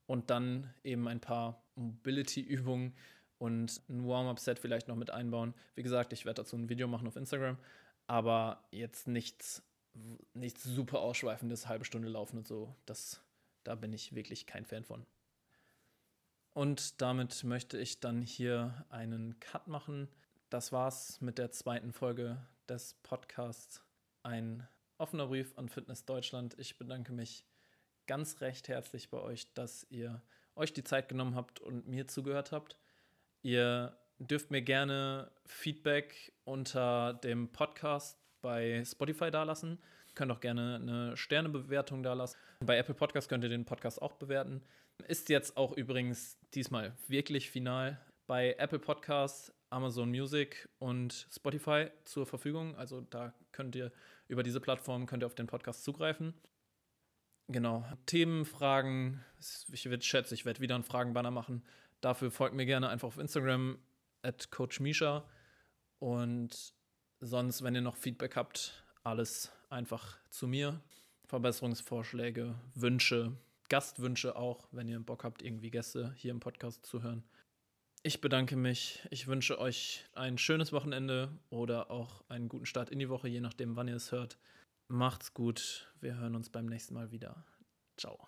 Und 0.07 0.31
dann 0.31 0.75
eben 0.83 1.07
ein 1.07 1.21
paar 1.21 1.63
Mobility-Übungen 1.77 2.97
und 3.39 3.81
ein 3.89 4.05
Warm-up-Set 4.05 4.59
vielleicht 4.59 4.89
noch 4.89 4.97
mit 4.97 5.11
einbauen. 5.11 5.55
Wie 5.77 5.85
gesagt, 5.85 6.13
ich 6.13 6.25
werde 6.25 6.43
dazu 6.43 6.57
ein 6.57 6.69
Video 6.69 6.89
machen 6.89 7.07
auf 7.07 7.15
Instagram, 7.15 7.59
aber 8.09 8.65
jetzt 8.73 9.07
nichts, 9.07 9.63
nichts 10.35 10.65
super 10.65 10.99
ausschweifendes, 10.99 11.69
halbe 11.69 11.85
Stunde 11.85 12.09
laufen 12.09 12.39
und 12.39 12.49
so. 12.49 12.75
Das, 12.87 13.23
da 13.63 13.77
bin 13.77 13.93
ich 13.93 14.17
wirklich 14.17 14.47
kein 14.47 14.65
Fan 14.65 14.85
von. 14.85 15.07
Und 16.59 17.01
damit 17.01 17.45
möchte 17.45 17.79
ich 17.79 18.01
dann 18.01 18.21
hier 18.21 18.85
einen 18.89 19.39
Cut 19.39 19.69
machen. 19.69 20.09
Das 20.51 20.73
war's 20.73 21.21
mit 21.21 21.39
der 21.39 21.53
zweiten 21.53 21.93
Folge 21.93 22.37
des 22.69 22.95
Podcasts. 23.05 23.85
Ein 24.25 24.67
offener 24.97 25.29
Brief 25.29 25.57
an 25.57 25.69
Fitness 25.69 26.05
Deutschland. 26.05 26.57
Ich 26.59 26.77
bedanke 26.77 27.13
mich 27.13 27.45
ganz 28.09 28.41
recht 28.41 28.67
herzlich 28.67 29.09
bei 29.09 29.19
euch, 29.19 29.55
dass 29.55 29.87
ihr 29.89 30.21
euch 30.57 30.73
die 30.73 30.83
Zeit 30.83 31.09
genommen 31.09 31.37
habt 31.37 31.61
und 31.61 31.87
mir 31.87 32.09
zugehört 32.09 32.51
habt. 32.51 32.77
Ihr 33.43 33.97
dürft 34.19 34.51
mir 34.51 34.63
gerne 34.63 35.31
Feedback 35.47 36.33
unter 36.43 37.15
dem 37.23 37.53
Podcast 37.53 38.19
bei 38.41 38.83
Spotify 38.85 39.31
dalassen. 39.31 39.79
Könnt 40.17 40.33
auch 40.33 40.41
gerne 40.41 40.81
eine 40.83 41.17
Sternebewertung 41.17 42.03
dalassen. 42.03 42.37
Bei 42.59 42.77
Apple 42.77 42.97
Podcast 42.97 43.29
könnt 43.29 43.45
ihr 43.45 43.49
den 43.49 43.65
Podcast 43.65 44.03
auch 44.03 44.15
bewerten. 44.15 44.65
Ist 45.07 45.29
jetzt 45.29 45.57
auch 45.57 45.73
übrigens 45.73 46.39
diesmal 46.55 46.97
wirklich 47.07 47.51
final 47.51 48.01
bei 48.27 48.55
Apple 48.59 48.79
Podcasts, 48.79 49.53
Amazon 49.71 50.11
Music 50.11 50.69
und 50.79 51.29
Spotify 51.33 51.91
zur 52.05 52.27
Verfügung. 52.27 52.77
Also 52.77 53.01
da 53.01 53.33
könnt 53.53 53.75
ihr 53.77 53.93
über 54.29 54.43
diese 54.43 54.61
Plattform 54.61 55.07
könnt 55.07 55.23
ihr 55.23 55.27
auf 55.27 55.35
den 55.35 55.47
Podcast 55.47 55.85
zugreifen. 55.85 56.35
Genau. 57.49 57.87
Themen, 58.05 58.45
Fragen. 58.45 59.25
Ich 59.73 59.89
werde 59.89 60.05
schätze, 60.05 60.35
ich 60.35 60.45
werde 60.45 60.61
wieder 60.61 60.75
einen 60.75 60.85
Fragenbanner 60.85 61.31
machen. 61.31 61.65
Dafür 62.03 62.31
folgt 62.31 62.55
mir 62.55 62.67
gerne 62.67 62.91
einfach 62.91 63.09
auf 63.09 63.19
Instagram 63.19 63.79
at 64.23 64.51
Coach 64.51 64.81
Misha. 64.81 65.27
Und 65.99 66.75
sonst, 67.21 67.63
wenn 67.63 67.75
ihr 67.75 67.81
noch 67.81 67.97
Feedback 67.97 68.37
habt, 68.37 68.85
alles 69.03 69.51
einfach 69.71 70.19
zu 70.29 70.47
mir. 70.47 70.81
Verbesserungsvorschläge, 71.27 72.55
Wünsche, 72.75 73.37
Gastwünsche 73.69 74.37
auch, 74.37 74.69
wenn 74.73 74.89
ihr 74.89 74.99
Bock 75.01 75.25
habt, 75.25 75.43
irgendwie 75.43 75.71
Gäste 75.71 76.13
hier 76.17 76.31
im 76.31 76.41
Podcast 76.41 76.87
zu 76.87 77.03
hören. 77.03 77.25
Ich 78.03 78.21
bedanke 78.21 78.57
mich. 78.57 79.07
Ich 79.11 79.27
wünsche 79.27 79.59
euch 79.59 80.05
ein 80.15 80.39
schönes 80.39 80.73
Wochenende 80.73 81.37
oder 81.51 81.91
auch 81.91 82.25
einen 82.29 82.49
guten 82.49 82.67
Start 82.67 82.91
in 82.91 82.99
die 82.99 83.09
Woche, 83.09 83.29
je 83.29 83.41
nachdem, 83.41 83.77
wann 83.77 83.89
ihr 83.89 83.97
es 83.97 84.13
hört. 84.13 84.39
Macht's 84.89 85.35
gut. 85.35 85.93
Wir 86.01 86.17
hören 86.17 86.35
uns 86.35 86.49
beim 86.49 86.67
nächsten 86.67 86.95
Mal 86.95 87.11
wieder. 87.11 87.45
Ciao. 87.99 88.19